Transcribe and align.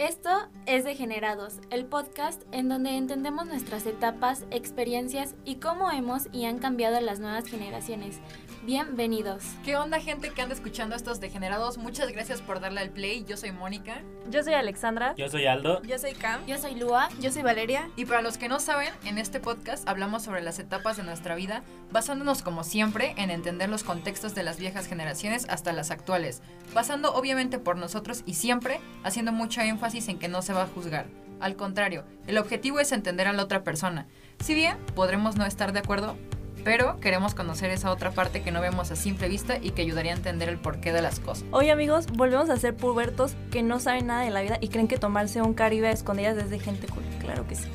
Esto 0.00 0.30
es 0.64 0.84
Degenerados, 0.84 1.60
el 1.68 1.84
podcast 1.84 2.44
en 2.52 2.70
donde 2.70 2.96
entendemos 2.96 3.44
nuestras 3.44 3.84
etapas, 3.84 4.46
experiencias 4.50 5.34
y 5.44 5.56
cómo 5.56 5.90
hemos 5.90 6.28
y 6.32 6.46
han 6.46 6.58
cambiado 6.58 6.98
las 7.02 7.20
nuevas 7.20 7.44
generaciones. 7.44 8.18
Bienvenidos. 8.62 9.44
¿Qué 9.62 9.76
onda 9.76 10.00
gente 10.00 10.30
que 10.30 10.40
anda 10.40 10.54
escuchando 10.54 10.96
estos 10.96 11.20
degenerados? 11.20 11.76
Muchas 11.76 12.10
gracias 12.12 12.40
por 12.40 12.60
darle 12.60 12.80
al 12.80 12.88
play. 12.88 13.24
Yo 13.26 13.36
soy 13.36 13.52
Mónica. 13.52 14.02
Yo 14.30 14.42
soy 14.42 14.54
Alexandra. 14.54 15.14
Yo 15.16 15.28
soy 15.28 15.44
Aldo. 15.46 15.82
Yo 15.82 15.98
soy 15.98 16.12
Cam. 16.12 16.46
Yo 16.46 16.56
soy 16.56 16.76
Lua. 16.76 17.10
Yo 17.20 17.30
soy 17.30 17.42
Valeria. 17.42 17.90
Y 17.96 18.06
para 18.06 18.22
los 18.22 18.38
que 18.38 18.48
no 18.48 18.58
saben, 18.58 18.92
en 19.04 19.18
este 19.18 19.38
podcast 19.38 19.86
hablamos 19.86 20.22
sobre 20.22 20.40
las 20.40 20.58
etapas 20.58 20.96
de 20.96 21.02
nuestra 21.02 21.34
vida, 21.34 21.62
basándonos 21.90 22.40
como 22.42 22.64
siempre 22.64 23.14
en 23.18 23.30
entender 23.30 23.68
los 23.68 23.82
contextos 23.82 24.34
de 24.34 24.44
las 24.44 24.58
viejas 24.58 24.86
generaciones 24.86 25.46
hasta 25.50 25.72
las 25.74 25.90
actuales, 25.90 26.40
basando 26.74 27.14
obviamente 27.14 27.58
por 27.58 27.76
nosotros 27.76 28.22
y 28.24 28.34
siempre 28.34 28.80
haciendo 29.04 29.32
mucho 29.32 29.60
énfasis 29.60 29.89
en 29.94 30.18
que 30.18 30.28
no 30.28 30.42
se 30.42 30.52
va 30.52 30.62
a 30.62 30.66
juzgar. 30.66 31.06
Al 31.40 31.56
contrario, 31.56 32.04
el 32.26 32.38
objetivo 32.38 32.80
es 32.80 32.92
entender 32.92 33.26
a 33.26 33.32
la 33.32 33.42
otra 33.42 33.64
persona. 33.64 34.06
Si 34.40 34.54
bien 34.54 34.76
podremos 34.94 35.36
no 35.36 35.46
estar 35.46 35.72
de 35.72 35.80
acuerdo, 35.80 36.16
pero 36.64 37.00
queremos 37.00 37.34
conocer 37.34 37.70
esa 37.70 37.90
otra 37.90 38.10
parte 38.10 38.42
que 38.42 38.52
no 38.52 38.60
vemos 38.60 38.90
a 38.90 38.96
simple 38.96 39.28
vista 39.28 39.56
y 39.60 39.70
que 39.70 39.82
ayudaría 39.82 40.12
a 40.12 40.16
entender 40.16 40.48
el 40.48 40.58
porqué 40.58 40.92
de 40.92 41.02
las 41.02 41.18
cosas. 41.18 41.44
Hoy 41.50 41.70
amigos, 41.70 42.06
volvemos 42.12 42.50
a 42.50 42.56
ser 42.56 42.76
pubertos 42.76 43.34
que 43.50 43.62
no 43.62 43.80
saben 43.80 44.06
nada 44.06 44.22
de 44.22 44.30
la 44.30 44.42
vida 44.42 44.58
y 44.60 44.68
creen 44.68 44.86
que 44.86 44.98
tomarse 44.98 45.42
un 45.42 45.54
caribe 45.54 45.88
a 45.88 45.92
escondidas 45.92 46.36
es 46.36 46.50
de 46.50 46.58
gente 46.58 46.86
cool, 46.86 47.02
claro 47.18 47.46
que 47.46 47.54
sí. 47.56 47.68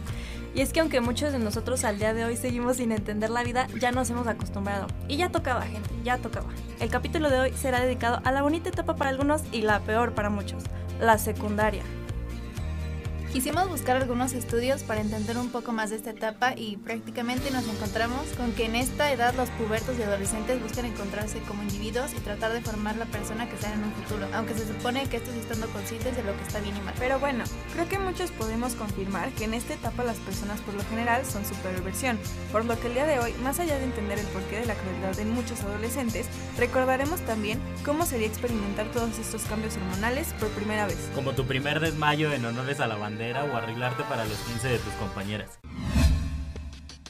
Y 0.54 0.62
es 0.62 0.72
que 0.72 0.80
aunque 0.80 1.02
muchos 1.02 1.34
de 1.34 1.40
nosotros 1.40 1.84
al 1.84 2.00
día 2.00 2.14
de 2.14 2.24
hoy 2.24 2.38
seguimos 2.38 2.78
sin 2.78 2.94
entender 2.94 3.30
la 3.30 3.44
vida, 3.44 3.68
ya 3.78 3.92
nos 3.92 4.10
hemos 4.10 4.26
acostumbrado. 4.26 4.88
Y 5.10 5.18
ya 5.18 5.30
tocaba, 5.30 5.64
gente, 5.64 5.90
ya 6.06 6.18
tocaba. 6.18 6.48
El 6.80 6.90
capítulo 6.90 7.30
de 7.30 7.40
hoy 7.40 7.54
será 7.54 7.82
dedicado 7.82 8.22
a 8.24 8.32
la 8.32 8.42
bonita 8.42 8.70
etapa 8.70 8.96
para 8.96 9.10
algunos 9.10 9.42
y 9.52 9.64
la 9.64 9.82
peor 9.82 10.14
para 10.14 10.30
muchos, 10.30 10.64
la 11.02 11.18
secundaria. 11.18 11.84
Quisimos 13.36 13.68
buscar 13.68 13.98
algunos 13.98 14.32
estudios 14.32 14.84
para 14.84 15.02
entender 15.02 15.38
un 15.38 15.50
poco 15.50 15.74
más 15.74 15.90
de 15.90 15.98
esta 15.98 16.12
etapa 16.12 16.54
y 16.56 16.78
prácticamente 16.78 17.52
nos 17.52 17.68
encontramos 17.68 18.28
con 18.38 18.54
que 18.54 18.64
en 18.64 18.78
esta 18.78 19.12
edad 19.12 19.34
los 19.36 19.50
pubertos 19.50 20.00
y 20.00 20.04
adolescentes 20.04 20.62
buscan 20.62 20.86
encontrarse 20.86 21.40
como 21.40 21.62
individuos 21.62 22.14
y 22.14 22.22
tratar 22.22 22.54
de 22.54 22.62
formar 22.62 22.96
la 22.96 23.04
persona 23.04 23.50
que 23.50 23.58
sean 23.58 23.74
en 23.74 23.84
un 23.84 23.92
futuro, 23.92 24.26
aunque 24.34 24.54
se 24.54 24.66
supone 24.66 25.10
que 25.10 25.18
estos 25.18 25.36
estando 25.36 25.68
conscientes 25.68 26.16
de 26.16 26.24
lo 26.24 26.34
que 26.38 26.44
está 26.44 26.62
bien 26.62 26.78
y 26.78 26.80
mal. 26.80 26.94
Pero 26.98 27.20
bueno, 27.20 27.44
creo 27.74 27.90
que 27.90 28.00
muchos 28.00 28.32
podemos 28.32 28.74
confirmar 28.76 29.30
que 29.32 29.44
en 29.44 29.54
esta 29.54 29.74
etapa 29.74 30.06
las 30.06 30.18
personas 30.20 30.62
por 30.62 30.74
lo 30.74 30.86
general 30.86 31.26
son 31.26 31.46
su 31.46 31.56
peor 31.56 31.84
versión, 31.84 32.18
por 32.54 32.64
lo 32.64 32.80
que 32.80 32.88
el 32.88 32.94
día 32.94 33.06
de 33.06 33.20
hoy, 33.20 33.34
más 33.44 33.60
allá 33.60 33.78
de 33.78 33.84
entender 33.84 34.18
el 34.18 34.28
porqué 34.28 34.62
de 34.62 34.66
la 34.66 34.76
crueldad 34.76 35.14
de 35.14 35.26
muchos 35.26 35.60
adolescentes, 35.60 36.28
recordaremos 36.58 37.20
también 37.26 37.60
cómo 37.84 38.06
sería 38.06 38.28
experimentar 38.28 38.90
todos 38.94 39.20
estos 39.20 39.44
cambios 39.44 39.76
hormonales 39.76 40.34
por 40.40 40.48
primera 40.52 40.88
vez. 40.88 41.10
Como 41.14 41.34
tu 41.34 41.44
primer 41.44 41.82
desmayo 41.82 42.32
en 42.32 42.46
honores 42.46 42.80
a 42.80 42.88
la 42.88 42.96
bandera 42.96 43.25
o 43.34 43.58
arreglarte 43.58 44.04
para 44.04 44.24
los 44.26 44.38
15 44.38 44.68
de 44.68 44.78
tus 44.78 44.94
compañeras. 44.94 45.60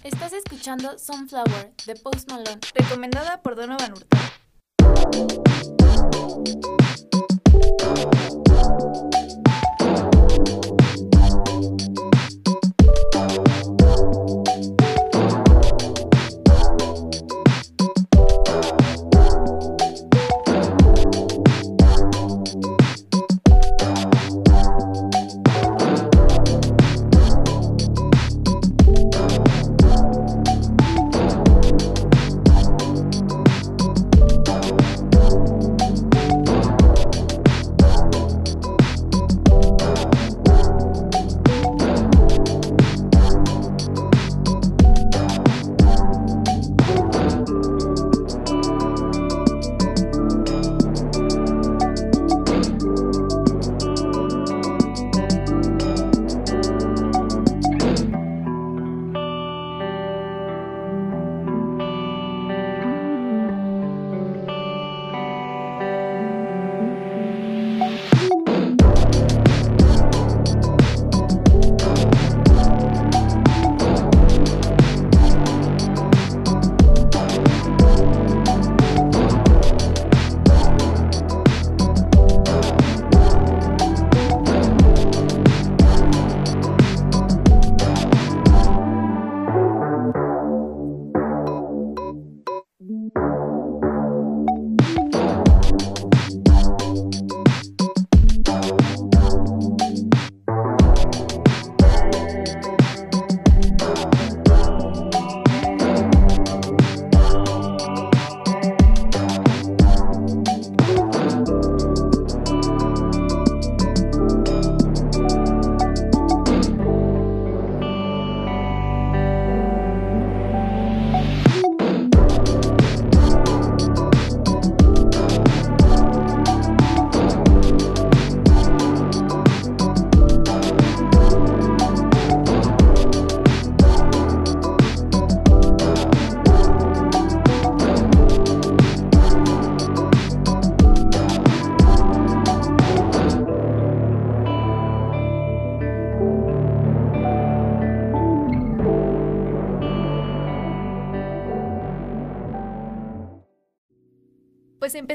Estás 0.03 0.31
escuchando 0.33 0.97
Sunflower 0.97 1.73
de 1.85 1.95
Post 1.95 2.31
Malone, 2.31 2.59
recomendada 2.73 3.41
por 3.41 3.55
Donovan 3.55 3.91
Hurtado. 3.91 5.44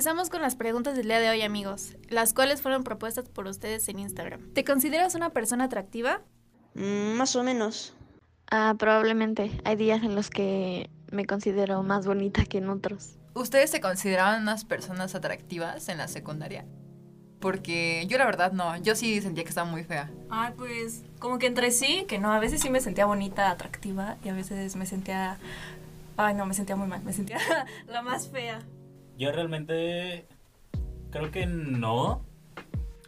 Empezamos 0.00 0.30
con 0.30 0.40
las 0.40 0.56
preguntas 0.56 0.96
del 0.96 1.08
día 1.08 1.20
de 1.20 1.28
hoy, 1.28 1.42
amigos, 1.42 1.98
las 2.08 2.32
cuales 2.32 2.62
fueron 2.62 2.84
propuestas 2.84 3.28
por 3.28 3.46
ustedes 3.46 3.86
en 3.90 3.98
Instagram. 3.98 4.40
¿Te 4.54 4.64
consideras 4.64 5.14
una 5.14 5.28
persona 5.28 5.64
atractiva? 5.64 6.22
Mm, 6.72 7.18
más 7.18 7.36
o 7.36 7.42
menos. 7.42 7.92
Ah, 8.50 8.74
probablemente. 8.78 9.50
Hay 9.62 9.76
días 9.76 10.02
en 10.02 10.14
los 10.14 10.30
que 10.30 10.88
me 11.10 11.26
considero 11.26 11.82
más 11.82 12.06
bonita 12.06 12.46
que 12.46 12.56
en 12.56 12.70
otros. 12.70 13.18
¿Ustedes 13.34 13.68
se 13.68 13.82
consideraban 13.82 14.40
unas 14.40 14.64
personas 14.64 15.14
atractivas 15.14 15.86
en 15.90 15.98
la 15.98 16.08
secundaria? 16.08 16.64
Porque 17.38 18.06
yo 18.08 18.16
la 18.16 18.24
verdad 18.24 18.52
no, 18.52 18.78
yo 18.78 18.94
sí 18.96 19.20
sentía 19.20 19.44
que 19.44 19.50
estaba 19.50 19.70
muy 19.70 19.84
fea. 19.84 20.10
Ay, 20.30 20.54
pues 20.56 21.02
como 21.18 21.38
que 21.38 21.46
entre 21.46 21.72
sí, 21.72 22.06
que 22.08 22.18
no, 22.18 22.32
a 22.32 22.38
veces 22.38 22.62
sí 22.62 22.70
me 22.70 22.80
sentía 22.80 23.04
bonita, 23.04 23.50
atractiva 23.50 24.16
y 24.24 24.30
a 24.30 24.32
veces 24.32 24.76
me 24.76 24.86
sentía... 24.86 25.36
Ay, 26.16 26.32
no, 26.32 26.46
me 26.46 26.54
sentía 26.54 26.74
muy 26.74 26.88
mal, 26.88 27.02
me 27.02 27.12
sentía 27.12 27.36
la 27.86 28.00
más 28.00 28.28
fea. 28.28 28.60
Yo 29.20 29.30
realmente 29.32 30.26
creo 31.10 31.30
que 31.30 31.44
no. 31.44 32.24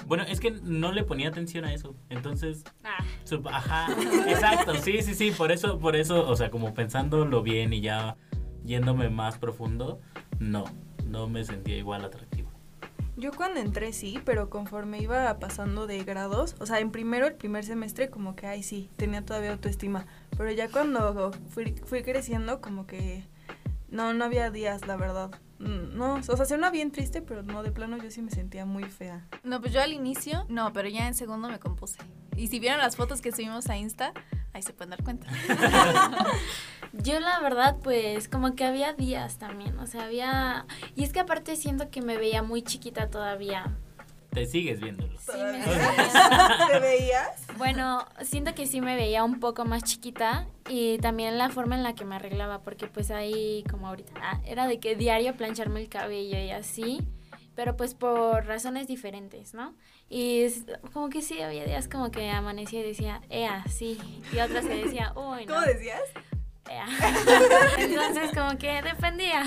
Bueno, 0.07 0.25
es 0.25 0.41
que 0.41 0.51
no 0.51 0.93
le 0.93 1.05
ponía 1.05 1.31
atención 1.31 1.65
a 1.65 1.73
eso. 1.73 1.95
Entonces, 2.11 2.65
Ah, 2.85 2.99
su- 3.25 3.43
ajá, 3.49 3.87
exacto, 4.29 4.75
sí, 4.75 5.01
sí, 5.01 5.15
sí, 5.15 5.31
por 5.31 5.51
eso, 5.53 5.79
por 5.79 5.97
eso, 5.97 6.29
o 6.29 6.37
sea, 6.37 6.51
como 6.51 6.75
pensándolo 6.75 7.43
bien 7.43 7.73
y 7.73 7.81
ya 7.81 8.17
yéndome 8.63 9.09
más 9.09 9.39
profundo, 9.39 10.01
no, 10.39 10.65
no 11.07 11.29
me 11.31 11.45
sentía 11.45 11.79
igual 11.79 12.05
atractivo. 12.05 12.51
Yo 13.17 13.31
cuando 13.33 13.61
entré 13.61 13.95
sí, 13.95 14.19
pero 14.23 14.51
conforme 14.51 14.99
iba 14.99 15.39
pasando 15.39 15.87
de 15.87 16.05
grados, 16.05 16.57
o 16.61 16.67
sea, 16.67 16.81
en 16.81 16.91
primero, 16.91 17.27
el 17.27 17.35
primer 17.37 17.65
semestre, 17.65 18.11
como 18.11 18.37
que, 18.37 18.47
ay, 18.49 18.63
sí, 18.63 18.91
tenía 18.97 19.25
todavía 19.25 19.53
autoestima. 19.53 20.05
Pero 20.37 20.51
ya 20.51 20.69
cuando 20.69 21.31
fui, 21.49 21.75
fui 21.87 22.03
creciendo, 22.03 22.61
como 22.61 22.87
que 22.87 23.25
no, 23.89 24.13
no 24.13 24.25
había 24.27 24.51
días, 24.51 24.87
la 24.87 24.97
verdad. 24.97 25.31
Mm, 25.63 25.97
No, 25.97 26.15
o 26.15 26.23
sea, 26.37 26.45
suena 26.45 26.71
bien 26.71 26.91
triste, 26.91 27.23
pero 27.23 27.43
no, 27.43 27.63
de 27.63 27.71
plano 27.71 27.97
yo 27.99 28.11
sí 28.11 28.21
me 28.21 28.31
sentía 28.31 28.67
muy 28.67 28.85
fea. 28.85 29.27
No, 29.45 29.61
pues 29.61 29.73
yo 29.73 29.81
al 29.81 29.93
inicio, 29.93 30.45
no, 30.49 30.73
pero 30.73 30.89
ya 30.89 31.07
en 31.07 31.15
segundo 31.15 31.49
me 31.49 31.59
compuse. 31.59 31.99
Y 32.37 32.49
si 32.49 32.59
vieron 32.59 32.79
las 32.79 32.97
fotos 32.97 33.21
que 33.21 33.31
subimos 33.31 33.69
a 33.69 33.77
Insta, 33.77 34.13
ahí 34.53 34.63
se 34.63 34.73
pueden 34.73 34.91
dar 34.91 35.03
cuenta. 35.05 35.27
Yo 36.95 37.21
la 37.21 37.41
verdad, 37.41 37.77
pues 37.83 38.29
como 38.29 38.55
que 38.55 38.65
había 38.65 38.93
días 38.93 39.39
también, 39.39 39.79
o 39.79 39.87
sea, 39.87 40.05
había... 40.05 40.67
Y 40.95 41.05
es 41.05 41.13
que 41.13 41.21
aparte 41.21 41.57
siento 41.57 41.91
que 41.91 42.03
me 42.03 42.19
veía 42.19 42.43
muy 42.43 42.63
chiquita 42.63 43.09
todavía. 43.09 43.75
Te 44.31 44.47
sigues 44.47 44.81
viéndolo. 44.81 45.19
Sí, 45.19 45.39
me 45.39 45.63
¿Te 46.73 46.79
veías? 46.81 47.47
Bueno, 47.57 48.07
siento 48.23 48.55
que 48.55 48.67
sí 48.67 48.81
me 48.81 48.97
veía 48.97 49.25
un 49.25 49.41
poco 49.41 49.65
más 49.65 49.85
chiquita 49.85 50.47
y 50.73 50.97
también 50.99 51.37
la 51.37 51.51
forma 51.51 51.75
en 51.77 51.83
la 51.83 51.95
que 51.95 52.05
me 52.07 52.15
arreglaba, 52.17 52.63
porque 52.63 52.87
pues 52.87 53.11
ahí, 53.11 53.63
como 53.71 53.89
ahorita, 53.89 54.13
ah, 54.23 54.41
era 54.47 54.67
de 54.67 54.81
que 54.81 54.97
diario 54.97 55.37
plancharme 55.37 55.81
el 55.83 55.89
cabello 55.91 56.39
y 56.39 56.51
así, 56.51 57.07
pero 57.55 57.77
pues 57.77 57.95
por 57.95 58.47
razones 58.47 58.87
diferentes, 58.89 59.53
¿no? 59.53 59.75
Y 60.09 60.43
es- 60.43 60.65
como 60.95 61.11
que 61.11 61.21
sí, 61.21 61.43
había 61.43 61.65
días 61.67 61.89
como 61.89 62.11
que 62.11 62.31
amanecía 62.31 62.81
y 62.81 62.85
decía, 62.85 63.21
ea, 63.29 63.65
sí, 63.69 63.99
y 64.33 64.39
otras 64.39 64.65
que 64.65 64.85
decía, 64.85 65.13
uy, 65.15 65.45
no, 65.45 65.55
¿Cómo 65.55 65.67
decías? 65.67 66.01
ea. 66.71 66.87
Entonces 67.79 68.31
como 68.35 68.57
que 68.57 68.81
dependía. 68.83 69.43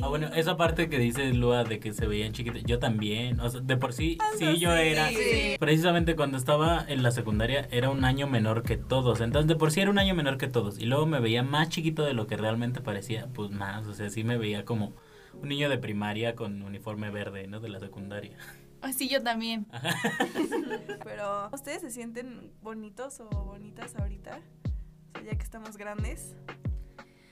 Ah, 0.00 0.08
bueno, 0.08 0.28
esa 0.34 0.56
parte 0.56 0.88
que 0.88 0.98
dice 0.98 1.32
Lua 1.32 1.64
de 1.64 1.80
que 1.80 1.92
se 1.92 2.06
veían 2.06 2.32
chiquitas, 2.32 2.62
yo 2.64 2.78
también, 2.78 3.40
o 3.40 3.50
sea, 3.50 3.60
de 3.60 3.76
por 3.76 3.92
sí, 3.92 4.18
sí, 4.38 4.58
yo 4.58 4.72
era, 4.72 5.08
sí. 5.08 5.56
precisamente 5.58 6.14
cuando 6.14 6.38
estaba 6.38 6.84
en 6.86 7.02
la 7.02 7.10
secundaria, 7.10 7.66
era 7.72 7.90
un 7.90 8.04
año 8.04 8.28
menor 8.28 8.62
que 8.62 8.76
todos, 8.76 9.20
entonces 9.20 9.48
de 9.48 9.56
por 9.56 9.72
sí 9.72 9.80
era 9.80 9.90
un 9.90 9.98
año 9.98 10.14
menor 10.14 10.38
que 10.38 10.46
todos, 10.46 10.78
y 10.78 10.86
luego 10.86 11.06
me 11.06 11.18
veía 11.18 11.42
más 11.42 11.68
chiquito 11.68 12.04
de 12.04 12.14
lo 12.14 12.28
que 12.28 12.36
realmente 12.36 12.80
parecía, 12.80 13.26
pues 13.34 13.50
más, 13.50 13.86
o 13.88 13.94
sea, 13.94 14.08
sí 14.08 14.22
me 14.22 14.38
veía 14.38 14.64
como 14.64 14.92
un 15.34 15.48
niño 15.48 15.68
de 15.68 15.78
primaria 15.78 16.36
con 16.36 16.62
uniforme 16.62 17.10
verde, 17.10 17.46
¿no? 17.48 17.60
De 17.60 17.68
la 17.68 17.80
secundaria. 17.80 18.36
Así 18.80 19.08
yo 19.08 19.22
también. 19.22 19.66
Pero, 21.04 21.50
¿ustedes 21.52 21.80
se 21.80 21.90
sienten 21.90 22.52
bonitos 22.62 23.20
o 23.20 23.28
bonitas 23.28 23.96
ahorita? 23.96 24.38
O 24.38 25.18
sea, 25.18 25.22
ya 25.22 25.36
que 25.36 25.42
estamos 25.42 25.76
grandes. 25.76 26.36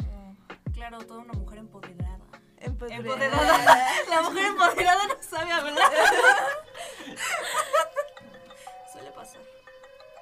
Oh, 0.08 0.34
Claro, 0.72 0.98
toda 0.98 1.20
una 1.20 1.34
mujer 1.34 1.58
empoderada. 1.58 2.25
Empoderada. 2.66 3.88
La 4.10 4.22
mujer 4.22 4.46
empoderada 4.46 5.06
no 5.06 5.14
sabe 5.22 5.52
hablar. 5.52 5.92
Suele 8.92 9.10
pasar. 9.12 9.40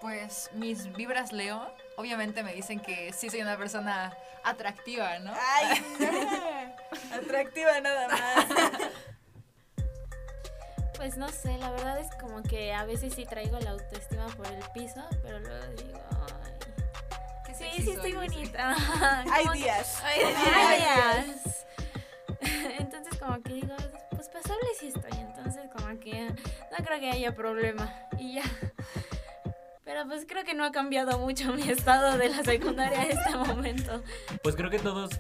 Pues 0.01 0.51
mis 0.53 0.93
vibras 0.93 1.33
Leo, 1.33 1.67
obviamente 1.97 2.43
me 2.43 2.53
dicen 2.55 2.81
que 2.81 3.13
sí 3.13 3.31
soy 3.31 3.43
una 3.43 3.57
persona 3.57 4.17
atractiva, 4.43 5.19
¿no? 5.21 5.33
Ay, 5.35 5.85
no. 6.01 7.17
Atractiva 7.17 7.81
nada 7.81 8.09
más. 8.09 8.47
Pues 10.97 11.17
no 11.17 11.29
sé, 11.29 11.57
la 11.59 11.71
verdad 11.71 11.99
es 11.99 12.09
como 12.21 12.43
que 12.43 12.73
a 12.73 12.85
veces 12.85 13.15
sí 13.15 13.27
traigo 13.27 13.59
la 13.61 13.71
autoestima 13.71 14.27
por 14.37 14.47
el 14.47 14.63
piso, 14.73 15.03
pero 15.23 15.39
luego 15.41 15.67
digo, 15.77 15.99
ay, 17.47 17.55
sí, 17.55 17.83
sí 17.83 17.91
estoy 17.93 18.13
bonita. 18.13 18.75
Hay 19.33 19.43
Como 19.43 19.53
que- 19.55 19.59
días. 19.59 20.01
Ay, 20.05 20.21
hay 20.23 20.81
días. 20.81 21.54
Como 23.25 23.43
que 23.43 23.55
digo, 23.55 23.75
pues 24.11 24.29
pasable 24.29 24.67
sí 24.79 24.89
estoy, 24.89 25.19
entonces 25.19 25.71
como 25.75 25.99
que 25.99 26.27
no 26.29 26.85
creo 26.85 27.01
que 27.01 27.11
haya 27.11 27.35
problema 27.35 27.91
y 28.19 28.35
ya. 28.35 28.43
Pero 29.85 30.07
pues 30.07 30.27
creo 30.29 30.45
que 30.45 30.53
no 30.53 30.65
ha 30.65 30.73
cambiado 30.73 31.19
mucho 31.19 31.53
mi 31.55 31.63
estado 31.63 32.19
de 32.19 32.29
la 32.29 32.43
secundaria 32.45 33.01
a 33.01 33.05
este 33.05 33.37
momento. 33.37 34.03
Pues 34.43 34.57
creo 34.57 34.69
que 34.69 34.79
todos 34.79 35.11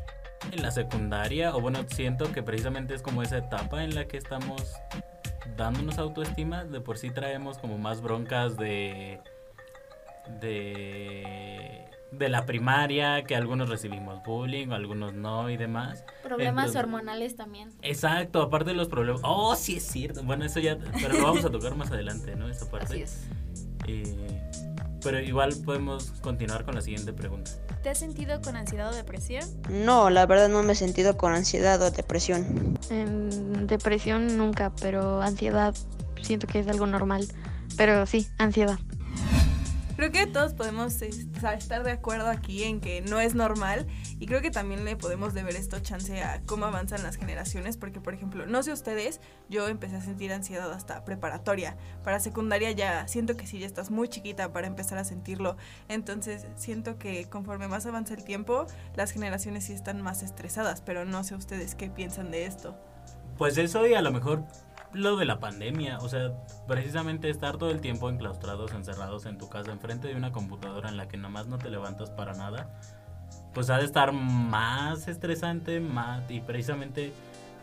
en 0.52 0.62
la 0.62 0.70
secundaria, 0.70 1.56
o 1.56 1.60
bueno, 1.62 1.80
siento 1.88 2.30
que 2.30 2.42
precisamente 2.42 2.94
es 2.94 3.00
como 3.00 3.22
esa 3.22 3.38
etapa 3.38 3.82
en 3.84 3.94
la 3.94 4.06
que 4.06 4.18
estamos 4.18 4.74
dándonos 5.56 5.96
autoestima, 5.96 6.64
de 6.64 6.82
por 6.82 6.98
sí 6.98 7.10
traemos 7.10 7.56
como 7.56 7.78
más 7.78 8.02
broncas 8.02 8.58
de 8.58 9.20
de 10.40 11.88
de 12.18 12.28
la 12.28 12.46
primaria, 12.46 13.24
que 13.24 13.34
algunos 13.36 13.68
recibimos 13.68 14.22
bullying, 14.24 14.68
o 14.68 14.74
algunos 14.74 15.14
no 15.14 15.50
y 15.50 15.56
demás. 15.56 16.04
Problemas 16.22 16.66
Entonces- 16.66 16.82
hormonales 16.82 17.36
también. 17.36 17.70
Exacto, 17.82 18.42
aparte 18.42 18.70
de 18.70 18.76
los 18.76 18.88
problemas. 18.88 19.20
Oh, 19.24 19.54
sí 19.56 19.76
es 19.76 19.84
cierto. 19.84 20.22
Bueno, 20.22 20.44
eso 20.44 20.60
ya, 20.60 20.78
pero 21.00 21.14
lo 21.14 21.22
vamos 21.24 21.44
a 21.44 21.50
tocar 21.50 21.74
más 21.76 21.90
adelante, 21.90 22.34
¿no? 22.36 22.48
Esa 22.48 22.70
parte. 22.70 22.86
Así 22.86 23.02
es. 23.02 23.24
Eh, 23.86 24.40
pero 25.02 25.20
igual 25.20 25.52
podemos 25.64 26.12
continuar 26.22 26.64
con 26.64 26.74
la 26.74 26.80
siguiente 26.80 27.12
pregunta. 27.12 27.50
¿Te 27.82 27.90
has 27.90 27.98
sentido 27.98 28.40
con 28.40 28.56
ansiedad 28.56 28.90
o 28.90 28.94
depresión? 28.94 29.44
No, 29.68 30.08
la 30.08 30.24
verdad 30.24 30.48
no 30.48 30.62
me 30.62 30.72
he 30.72 30.76
sentido 30.76 31.18
con 31.18 31.34
ansiedad 31.34 31.80
o 31.82 31.90
depresión. 31.90 32.78
En 32.90 33.66
depresión 33.66 34.38
nunca, 34.38 34.72
pero 34.80 35.20
ansiedad 35.20 35.74
siento 36.22 36.46
que 36.46 36.60
es 36.60 36.68
algo 36.68 36.86
normal. 36.86 37.26
Pero 37.76 38.06
sí, 38.06 38.26
ansiedad. 38.38 38.78
Creo 39.96 40.10
que 40.10 40.26
todos 40.26 40.54
podemos 40.54 41.00
es- 41.02 41.28
o 41.36 41.40
sea, 41.40 41.54
estar 41.54 41.84
de 41.84 41.92
acuerdo 41.92 42.28
aquí 42.28 42.64
en 42.64 42.80
que 42.80 43.00
no 43.00 43.20
es 43.20 43.34
normal 43.34 43.86
y 44.18 44.26
creo 44.26 44.42
que 44.42 44.50
también 44.50 44.84
le 44.84 44.96
podemos 44.96 45.34
deber 45.34 45.54
esto 45.54 45.78
chance 45.78 46.20
a 46.22 46.42
cómo 46.46 46.66
avanzan 46.66 47.02
las 47.04 47.16
generaciones 47.16 47.76
porque 47.76 48.00
por 48.00 48.12
ejemplo, 48.12 48.44
no 48.46 48.62
sé 48.64 48.72
ustedes, 48.72 49.20
yo 49.48 49.68
empecé 49.68 49.96
a 49.96 50.00
sentir 50.00 50.32
ansiedad 50.32 50.72
hasta 50.72 51.04
preparatoria. 51.04 51.76
Para 52.02 52.18
secundaria 52.18 52.72
ya 52.72 53.06
siento 53.06 53.36
que 53.36 53.46
sí 53.46 53.60
ya 53.60 53.66
estás 53.66 53.90
muy 53.92 54.08
chiquita 54.08 54.52
para 54.52 54.66
empezar 54.66 54.98
a 54.98 55.04
sentirlo. 55.04 55.56
Entonces, 55.88 56.46
siento 56.56 56.98
que 56.98 57.28
conforme 57.28 57.68
más 57.68 57.86
avanza 57.86 58.14
el 58.14 58.24
tiempo, 58.24 58.66
las 58.96 59.12
generaciones 59.12 59.64
sí 59.64 59.72
están 59.74 60.02
más 60.02 60.22
estresadas, 60.22 60.80
pero 60.80 61.04
no 61.04 61.22
sé 61.22 61.36
ustedes 61.36 61.74
qué 61.76 61.88
piensan 61.88 62.30
de 62.32 62.46
esto. 62.46 62.76
Pues 63.38 63.56
eso 63.58 63.86
y 63.86 63.94
a 63.94 64.02
lo 64.02 64.12
mejor 64.12 64.44
lo 64.94 65.16
de 65.16 65.24
la 65.24 65.40
pandemia, 65.40 65.98
o 65.98 66.08
sea, 66.08 66.32
precisamente 66.66 67.28
estar 67.28 67.56
todo 67.58 67.70
el 67.70 67.80
tiempo 67.80 68.08
enclaustrados, 68.08 68.72
encerrados 68.72 69.26
en 69.26 69.38
tu 69.38 69.48
casa, 69.48 69.72
enfrente 69.72 70.08
de 70.08 70.14
una 70.14 70.32
computadora 70.32 70.88
en 70.88 70.96
la 70.96 71.08
que 71.08 71.16
nomás 71.16 71.46
no 71.46 71.58
te 71.58 71.68
levantas 71.70 72.10
para 72.10 72.32
nada, 72.34 72.80
pues 73.52 73.70
ha 73.70 73.78
de 73.78 73.84
estar 73.84 74.12
más 74.12 75.08
estresante, 75.08 75.80
más, 75.80 76.28
y 76.30 76.40
precisamente, 76.40 77.12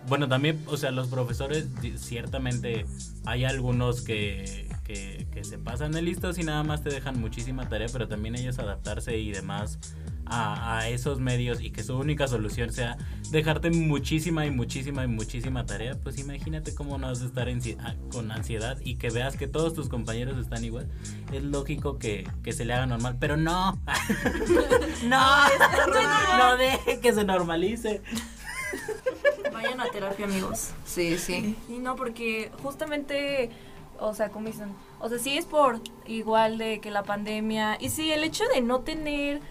bueno, 0.07 0.27
también, 0.27 0.63
o 0.67 0.77
sea, 0.77 0.91
los 0.91 1.07
profesores, 1.07 1.67
ciertamente 1.97 2.85
hay 3.25 3.45
algunos 3.45 4.01
que, 4.01 4.69
que, 4.83 5.27
que 5.31 5.43
se 5.43 5.57
pasan 5.57 5.91
de 5.91 6.01
listos 6.01 6.37
y 6.37 6.43
nada 6.43 6.63
más 6.63 6.83
te 6.83 6.89
dejan 6.89 7.19
muchísima 7.19 7.69
tarea, 7.69 7.87
pero 7.91 8.07
también 8.07 8.35
ellos 8.35 8.59
adaptarse 8.59 9.17
y 9.17 9.31
demás 9.31 9.79
a, 10.31 10.79
a 10.79 10.89
esos 10.89 11.19
medios 11.19 11.61
y 11.61 11.71
que 11.71 11.83
su 11.83 11.97
única 11.97 12.27
solución 12.27 12.71
sea 12.71 12.97
dejarte 13.29 13.69
muchísima 13.69 14.45
y 14.45 14.51
muchísima 14.51 15.03
y 15.03 15.07
muchísima 15.07 15.65
tarea, 15.65 15.97
pues 16.01 16.17
imagínate 16.17 16.73
cómo 16.73 16.97
no 16.97 17.07
has 17.07 17.19
de 17.19 17.27
estar 17.27 17.47
ansi- 17.47 17.77
ah, 17.81 17.95
con 18.11 18.31
ansiedad 18.31 18.77
y 18.83 18.95
que 18.95 19.09
veas 19.09 19.35
que 19.37 19.47
todos 19.47 19.73
tus 19.73 19.89
compañeros 19.89 20.37
están 20.37 20.63
igual. 20.65 20.87
Es 21.31 21.43
lógico 21.43 21.97
que, 21.99 22.27
que 22.43 22.53
se 22.53 22.65
le 22.65 22.73
haga 22.73 22.85
normal, 22.85 23.17
pero 23.19 23.37
no. 23.37 23.77
no, 25.03 25.47
no 26.37 26.57
deje 26.57 26.99
que 26.99 27.13
se 27.13 27.23
normalice. 27.23 28.01
Vayan 29.53 29.81
a 29.81 29.89
terapia, 29.89 30.25
amigos. 30.25 30.71
Sí, 30.85 31.17
sí. 31.17 31.55
Y 31.69 31.73
no, 31.79 31.95
porque 31.95 32.51
justamente, 32.63 33.49
o 33.99 34.13
sea, 34.13 34.29
como 34.29 34.47
dicen, 34.47 34.69
o 34.99 35.09
sea, 35.09 35.19
sí 35.19 35.37
es 35.37 35.45
por 35.45 35.81
igual 36.07 36.57
de 36.57 36.79
que 36.79 36.89
la 36.91 37.03
pandemia, 37.03 37.77
y 37.79 37.89
sí, 37.89 38.11
el 38.11 38.23
hecho 38.23 38.43
de 38.53 38.61
no 38.61 38.79
tener 38.79 39.41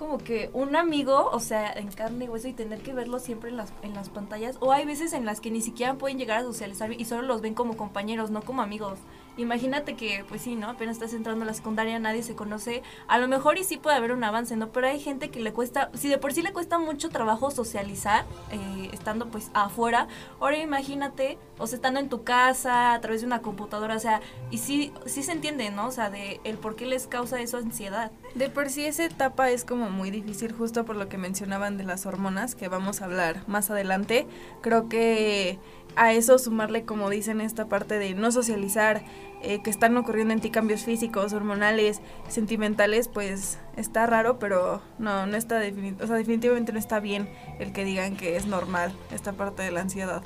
como 0.00 0.16
que 0.16 0.48
un 0.54 0.76
amigo, 0.76 1.28
o 1.30 1.40
sea, 1.40 1.70
en 1.74 1.92
carne 1.92 2.24
y 2.24 2.28
hueso 2.30 2.48
y 2.48 2.54
tener 2.54 2.80
que 2.80 2.94
verlo 2.94 3.18
siempre 3.18 3.50
en 3.50 3.58
las, 3.58 3.70
en 3.82 3.92
las 3.92 4.08
pantallas, 4.08 4.56
o 4.60 4.72
hay 4.72 4.86
veces 4.86 5.12
en 5.12 5.26
las 5.26 5.42
que 5.42 5.50
ni 5.50 5.60
siquiera 5.60 5.96
pueden 5.96 6.16
llegar 6.16 6.38
a 6.38 6.42
socializar 6.42 6.90
y 6.90 7.04
solo 7.04 7.20
los 7.20 7.42
ven 7.42 7.52
como 7.52 7.76
compañeros, 7.76 8.30
no 8.30 8.40
como 8.40 8.62
amigos. 8.62 8.98
Imagínate 9.36 9.96
que, 9.96 10.24
pues 10.28 10.42
sí, 10.42 10.54
¿no? 10.54 10.70
Apenas 10.70 10.96
estás 10.96 11.14
entrando 11.14 11.44
a 11.44 11.46
la 11.46 11.54
secundaria, 11.54 11.98
nadie 11.98 12.22
se 12.22 12.34
conoce. 12.34 12.82
A 13.08 13.18
lo 13.18 13.28
mejor 13.28 13.58
y 13.58 13.64
sí 13.64 13.76
puede 13.76 13.96
haber 13.96 14.12
un 14.12 14.24
avance, 14.24 14.56
¿no? 14.56 14.72
Pero 14.72 14.86
hay 14.88 15.00
gente 15.00 15.30
que 15.30 15.40
le 15.40 15.52
cuesta, 15.52 15.90
si 15.94 16.08
de 16.08 16.18
por 16.18 16.32
sí 16.32 16.42
le 16.42 16.52
cuesta 16.52 16.78
mucho 16.78 17.10
trabajo 17.10 17.50
socializar, 17.50 18.24
eh, 18.50 18.90
estando 18.92 19.28
pues 19.28 19.50
afuera, 19.54 20.08
ahora 20.40 20.58
imagínate, 20.58 21.38
o 21.58 21.66
sea, 21.66 21.76
estando 21.76 22.00
en 22.00 22.08
tu 22.08 22.24
casa, 22.24 22.92
a 22.92 23.00
través 23.00 23.20
de 23.20 23.26
una 23.26 23.40
computadora, 23.40 23.96
o 23.96 24.00
sea, 24.00 24.20
y 24.50 24.58
sí, 24.58 24.92
sí 25.06 25.22
se 25.22 25.32
entiende, 25.32 25.70
¿no? 25.70 25.86
O 25.86 25.92
sea, 25.92 26.10
de 26.10 26.40
el 26.44 26.58
por 26.58 26.74
qué 26.74 26.86
les 26.86 27.06
causa 27.06 27.40
eso 27.40 27.58
ansiedad. 27.58 28.10
De 28.34 28.48
por 28.48 28.70
sí 28.70 28.84
esa 28.84 29.04
etapa 29.04 29.50
es 29.50 29.64
como 29.64 29.90
muy 29.90 30.10
difícil 30.12 30.52
justo 30.52 30.84
por 30.84 30.94
lo 30.94 31.08
que 31.08 31.18
mencionaban 31.18 31.76
de 31.76 31.84
las 31.84 32.06
hormonas 32.06 32.54
que 32.54 32.68
vamos 32.68 33.02
a 33.02 33.06
hablar 33.06 33.42
más 33.48 33.70
adelante. 33.70 34.26
Creo 34.60 34.88
que 34.88 35.58
a 35.96 36.12
eso 36.12 36.38
sumarle 36.38 36.84
como 36.84 37.10
dicen 37.10 37.40
esta 37.40 37.68
parte 37.68 37.98
de 37.98 38.14
no 38.14 38.30
socializar 38.30 39.02
eh, 39.42 39.62
que 39.62 39.70
están 39.70 39.96
ocurriendo 39.96 40.32
en 40.32 40.40
ti 40.40 40.50
cambios 40.50 40.82
físicos, 40.84 41.32
hormonales, 41.32 42.00
sentimentales, 42.28 43.08
pues 43.08 43.58
está 43.76 44.06
raro, 44.06 44.38
pero 44.38 44.80
no, 44.98 45.26
no 45.26 45.36
está 45.36 45.60
o 46.00 46.06
sea, 46.06 46.16
definitivamente 46.16 46.72
no 46.72 46.78
está 46.78 47.00
bien 47.00 47.28
el 47.58 47.72
que 47.72 47.84
digan 47.84 48.16
que 48.16 48.36
es 48.36 48.46
normal 48.46 48.92
esta 49.12 49.32
parte 49.32 49.62
de 49.62 49.72
la 49.72 49.80
ansiedad. 49.80 50.22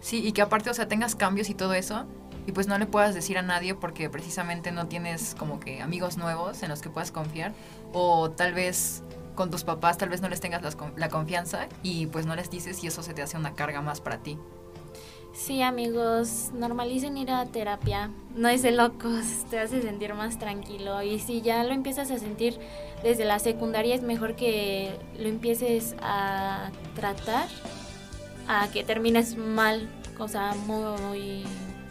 Sí, 0.00 0.26
y 0.26 0.32
que 0.32 0.42
aparte, 0.42 0.70
o 0.70 0.74
sea, 0.74 0.88
tengas 0.88 1.14
cambios 1.14 1.50
y 1.50 1.54
todo 1.54 1.74
eso, 1.74 2.06
y 2.46 2.52
pues 2.52 2.66
no 2.66 2.78
le 2.78 2.86
puedas 2.86 3.14
decir 3.14 3.38
a 3.38 3.42
nadie 3.42 3.74
porque 3.74 4.08
precisamente 4.08 4.70
no 4.72 4.86
tienes 4.86 5.34
como 5.38 5.60
que 5.60 5.82
amigos 5.82 6.16
nuevos 6.16 6.62
en 6.62 6.68
los 6.68 6.80
que 6.80 6.90
puedas 6.90 7.12
confiar, 7.12 7.52
o 7.92 8.30
tal 8.30 8.54
vez 8.54 9.02
con 9.34 9.50
tus 9.50 9.64
papás 9.64 9.98
tal 9.98 10.08
vez 10.08 10.22
no 10.22 10.28
les 10.28 10.40
tengas 10.40 10.76
la 10.96 11.08
confianza 11.08 11.68
y 11.82 12.06
pues 12.06 12.26
no 12.26 12.34
les 12.34 12.50
dices 12.50 12.82
y 12.82 12.86
eso 12.86 13.02
se 13.02 13.14
te 13.14 13.22
hace 13.22 13.36
una 13.36 13.54
carga 13.54 13.82
más 13.82 14.00
para 14.00 14.18
ti. 14.18 14.38
Sí, 15.36 15.60
amigos, 15.60 16.50
normalicen 16.54 17.18
ir 17.18 17.30
a 17.30 17.44
terapia. 17.44 18.10
No 18.34 18.48
es 18.48 18.62
de 18.62 18.72
locos, 18.72 19.26
te 19.50 19.60
hace 19.60 19.82
sentir 19.82 20.14
más 20.14 20.38
tranquilo. 20.38 21.02
Y 21.02 21.18
si 21.18 21.42
ya 21.42 21.62
lo 21.62 21.74
empiezas 21.74 22.10
a 22.10 22.18
sentir 22.18 22.58
desde 23.02 23.26
la 23.26 23.38
secundaria, 23.38 23.94
es 23.94 24.02
mejor 24.02 24.34
que 24.34 24.98
lo 25.18 25.28
empieces 25.28 25.94
a 26.00 26.70
tratar 26.94 27.48
a 28.48 28.68
que 28.68 28.82
termines 28.82 29.36
mal, 29.36 29.90
o 30.18 30.26
sea, 30.26 30.54
muy, 30.66 31.44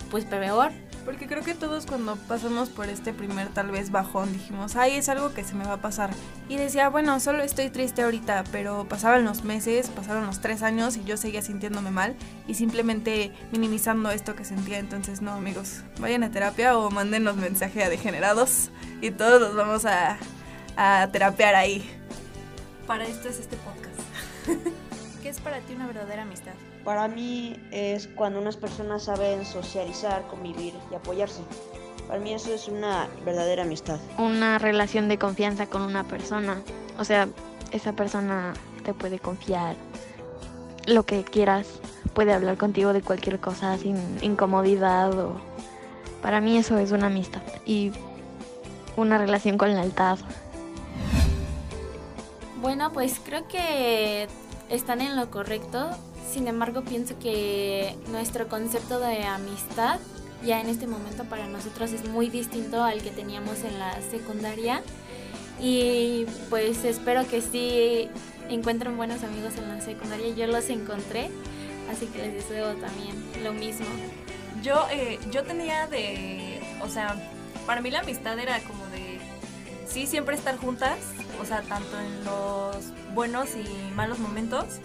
pues 0.10 0.26
peor. 0.26 0.72
Porque 1.06 1.28
creo 1.28 1.44
que 1.44 1.54
todos 1.54 1.86
cuando 1.86 2.16
pasamos 2.16 2.70
por 2.70 2.90
este 2.90 3.14
primer 3.14 3.50
tal 3.50 3.70
vez 3.70 3.92
bajón 3.92 4.34
dijimos, 4.34 4.76
ay, 4.76 4.96
es 4.96 5.08
algo 5.08 5.36
que 5.36 5.44
se 5.44 5.54
me 5.54 5.64
va 5.64 5.74
a 5.74 5.82
pasar. 5.82 6.10
Y 6.50 6.58
decía, 6.58 6.90
bueno, 6.90 7.20
solo 7.20 7.44
estoy 7.44 7.70
triste 7.70 8.02
ahorita, 8.02 8.44
pero 8.52 8.88
pasaban 8.90 9.24
los 9.24 9.44
meses, 9.44 9.90
pasaron 9.90 10.26
los 10.26 10.42
tres 10.42 10.64
años 10.64 10.98
y 10.98 11.04
yo 11.04 11.16
seguía 11.16 11.44
sintiéndome 11.44 11.92
mal 11.92 12.16
y 12.48 12.56
simplemente 12.56 13.32
minimizando 13.52 14.10
esto 14.10 14.36
que 14.36 14.46
sentía. 14.46 14.80
Entonces, 14.80 15.22
no, 15.22 15.34
amigos, 15.34 15.84
vayan 16.00 16.24
a 16.24 16.32
terapia 16.32 16.76
o 16.76 16.90
mándenos 16.90 17.36
mensaje 17.36 17.84
a 17.84 17.90
degenerados 17.90 18.72
y 19.00 19.12
todos 19.12 19.40
los 19.40 19.56
vamos 19.56 19.86
a, 19.86 20.18
a 20.76 21.08
terapear 21.12 21.54
ahí. 21.54 21.88
Para 22.88 23.06
esto 23.06 23.30
es 23.30 23.40
este 23.40 23.58
podcast. 23.58 24.00
¿Qué 25.22 25.30
es 25.30 25.40
para 25.40 25.60
ti 25.60 25.74
una 25.76 25.86
verdadera 25.86 26.24
amistad? 26.24 26.54
Para 26.86 27.08
mí 27.08 27.60
es 27.72 28.08
cuando 28.08 28.40
unas 28.40 28.58
personas 28.58 29.04
saben 29.04 29.44
socializar, 29.44 30.28
convivir 30.28 30.76
y 30.92 30.96
apoyarse. 30.96 31.42
Para 32.08 32.20
mí 32.20 32.32
eso 32.32 32.54
es 32.54 32.68
una 32.68 33.08
verdadera 33.26 33.64
amistad. 33.64 34.00
Una 34.20 34.60
relación 34.60 35.08
de 35.08 35.18
confianza 35.18 35.66
con 35.66 35.82
una 35.82 36.04
persona. 36.04 36.62
O 37.00 37.04
sea, 37.04 37.28
esa 37.72 37.94
persona 37.94 38.54
te 38.84 38.94
puede 38.94 39.18
confiar 39.18 39.76
lo 40.86 41.04
que 41.08 41.24
quieras. 41.24 41.66
Puede 42.14 42.34
hablar 42.34 42.56
contigo 42.58 42.94
de 42.94 43.02
cualquier 43.02 43.40
cosa 43.40 43.78
sin 43.80 43.98
incomodidad 44.22 45.12
o... 45.20 45.42
Para 46.22 46.40
mí 46.40 46.56
eso 46.58 46.78
es 46.78 46.92
una 46.92 47.08
amistad 47.08 47.42
y 47.66 47.92
una 48.96 49.18
relación 49.18 49.58
con 49.58 49.74
lealtad. 49.74 50.20
Bueno, 52.62 52.92
pues 52.94 53.20
creo 53.24 53.48
que 53.48 54.28
están 54.70 55.02
en 55.02 55.16
lo 55.16 55.32
correcto. 55.32 55.90
Sin 56.32 56.48
embargo, 56.48 56.82
pienso 56.82 57.18
que 57.20 57.96
nuestro 58.10 58.48
concepto 58.48 59.00
de 59.00 59.24
amistad 59.24 60.00
ya 60.46 60.62
en 60.62 60.68
este 60.68 60.88
momento 60.88 61.24
para 61.26 61.48
nosotros 61.48 61.92
es 61.92 62.08
muy 62.08 62.30
distinto 62.30 62.84
al 62.84 63.02
que 63.02 63.10
teníamos 63.12 63.64
en 63.64 63.80
la 63.80 64.00
secundaria. 64.02 64.82
Y 65.60 66.26
pues 66.50 66.84
espero 66.84 67.28
que 67.28 67.42
sí 67.42 68.10
encuentren 68.50 68.98
buenos 68.98 69.24
amigos 69.24 69.54
en 69.58 69.70
la 69.70 69.82
secundaria. 69.82 70.36
Yo 70.36 70.48
los 70.48 70.70
encontré, 70.70 71.30
así 71.92 72.08
que 72.08 72.20
les 72.20 72.34
deseo 72.34 72.76
también 72.76 73.16
lo 73.44 73.54
mismo. 73.54 73.88
Yo, 74.62 74.86
eh, 74.92 75.20
yo 75.32 75.44
tenía 75.44 75.88
de, 75.88 76.60
o 76.82 76.90
sea, 76.90 77.16
para 77.66 77.82
mí 77.82 77.92
la 77.92 78.00
amistad 78.00 78.38
era 78.38 78.60
como 78.62 78.86
de, 78.88 79.20
sí, 79.88 80.08
siempre 80.08 80.36
estar 80.36 80.58
juntas, 80.58 80.98
o 81.42 81.46
sea, 81.46 81.62
tanto 81.62 82.00
en 82.00 82.26
los 82.26 83.14
buenos 83.14 83.50
y 83.56 83.94
malos 83.94 84.20
momentos 84.20 84.80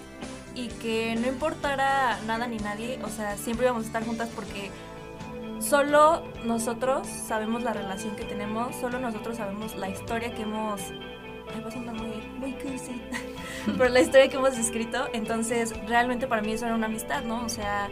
y 0.54 0.68
que 0.68 1.16
no 1.16 1.28
importara 1.28 2.18
nada 2.26 2.46
ni 2.46 2.58
nadie, 2.58 2.98
o 3.04 3.08
sea, 3.08 3.36
siempre 3.36 3.66
íbamos 3.66 3.84
a 3.84 3.86
estar 3.86 4.04
juntas 4.04 4.28
porque 4.34 4.70
solo 5.60 6.22
nosotros 6.44 7.06
sabemos 7.06 7.62
la 7.62 7.72
relación 7.72 8.16
que 8.16 8.24
tenemos, 8.24 8.74
solo 8.76 8.98
nosotros 8.98 9.36
sabemos 9.36 9.76
la 9.76 9.88
historia 9.88 10.32
que 10.34 10.42
hemos... 10.42 10.80
Ay, 11.52 11.62
va 11.62 11.68
a 11.68 11.94
muy, 11.94 12.22
muy 12.38 12.52
cursi. 12.52 13.02
Pero 13.66 13.88
la 13.88 14.00
historia 14.00 14.28
que 14.28 14.36
hemos 14.36 14.56
escrito, 14.56 15.08
entonces 15.12 15.74
realmente 15.86 16.28
para 16.28 16.42
mí 16.42 16.52
eso 16.52 16.66
era 16.66 16.74
una 16.74 16.86
amistad, 16.86 17.24
¿no? 17.24 17.44
O 17.44 17.48
sea, 17.48 17.88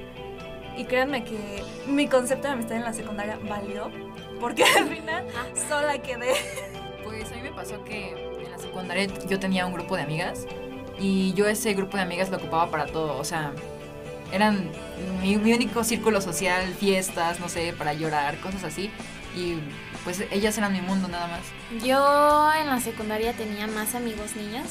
y 0.77 0.85
créanme 0.85 1.25
que 1.25 1.65
mi 1.88 2.07
concepto 2.07 2.47
de 2.47 2.55
amistad 2.55 2.77
en 2.77 2.85
la 2.85 2.93
secundaria 2.93 3.37
valió, 3.49 3.91
porque 4.41 4.62
al 4.65 4.87
final 4.87 5.27
sola 5.69 5.99
quedé. 5.99 6.35
Pues 7.03 7.33
a 7.33 7.35
mí 7.37 7.43
me 7.43 7.50
pasó 7.50 7.83
que 7.85 8.15
secundaria 8.59 9.07
yo 9.29 9.38
tenía 9.38 9.67
un 9.67 9.73
grupo 9.73 9.97
de 9.97 10.03
amigas 10.03 10.47
y 10.99 11.33
yo 11.35 11.47
ese 11.47 11.75
grupo 11.75 11.97
de 11.97 12.02
amigas 12.02 12.31
lo 12.31 12.37
ocupaba 12.38 12.71
para 12.71 12.87
todo, 12.87 13.19
o 13.19 13.25
sea, 13.25 13.52
eran 14.33 14.71
mi, 15.23 15.37
único 15.37 15.85
círculo 15.85 16.21
social, 16.21 16.75
fiestas, 16.75 17.40
no 17.40 17.49
sé, 17.49 17.73
para 17.76 17.95
llorar, 17.95 18.38
cosas 18.40 18.64
así. 18.64 18.90
Y 19.37 19.59
pues 20.05 20.23
ellas 20.31 20.57
eran 20.59 20.73
mi 20.73 20.81
mundo 20.81 21.09
nada 21.09 21.28
más. 21.28 21.40
Yo 21.85 22.50
en 22.61 22.67
la 22.67 22.81
secundaria 22.81 23.33
tenía 23.33 23.67
más 23.67 23.95
amigos 23.95 24.37
niños. 24.37 24.69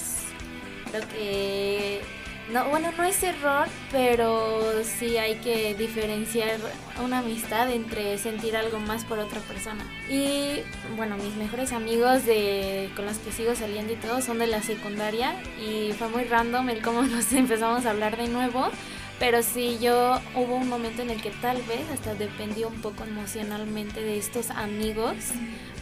Creo 0.92 1.08
que 1.10 2.02
no, 2.52 2.70
bueno, 2.70 2.92
no 2.98 3.04
es 3.04 3.22
error, 3.24 3.68
pero 3.92 4.84
sí 4.84 5.18
hay 5.18 5.36
que 5.36 5.76
diferenciar 5.76 6.60
una 7.04 7.20
amistad 7.20 7.70
entre 7.72 8.18
sentir 8.18 8.56
algo 8.56 8.80
más 8.80 9.04
por 9.04 9.20
otra 9.20 9.42
persona. 9.42 9.84
Y 10.10 10.62
bueno, 10.96 11.18
mis 11.18 11.36
mejores 11.36 11.74
amigos 11.74 12.26
de 12.26 12.90
con 12.96 13.06
los 13.06 13.18
que 13.18 13.32
sigo 13.32 13.54
saliendo 13.56 13.94
y 13.94 13.98
todo 13.98 14.22
son 14.22 14.40
de 14.40 14.48
la 14.48 14.62
secundaria 14.62 15.36
y 15.60 15.92
fue 15.94 16.08
muy 16.08 16.24
random 16.24 16.70
el 16.70 16.82
cómo 16.82 17.02
nos 17.04 17.32
empezamos 17.34 17.86
a 17.86 17.92
hablar 17.92 18.16
de 18.16 18.28
nuevo. 18.28 18.70
Pero 19.20 19.42
sí, 19.42 19.80
yo 19.82 20.20
hubo 20.36 20.56
un 20.56 20.70
momento 20.70 21.02
en 21.02 21.10
el 21.10 21.22
que 21.22 21.32
tal 21.32 21.58
vez 21.64 21.82
hasta 21.92 22.14
dependí 22.14 22.64
un 22.64 22.82
poco 22.82 23.04
emocionalmente 23.04 24.02
de 24.02 24.20
estos 24.20 24.52
amigos, 24.52 25.16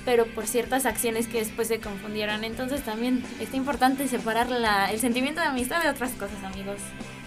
pero 0.05 0.27
por 0.27 0.47
ciertas 0.47 0.85
acciones 0.85 1.27
que 1.27 1.39
después 1.39 1.67
se 1.67 1.79
confundieron. 1.79 2.43
Entonces 2.43 2.83
también 2.83 3.23
está 3.39 3.57
importante 3.57 4.07
separar 4.07 4.49
la, 4.49 4.91
el 4.91 4.99
sentimiento 4.99 5.41
de 5.41 5.47
amistad 5.47 5.81
de 5.83 5.89
otras 5.89 6.11
cosas, 6.11 6.43
amigos. 6.43 6.79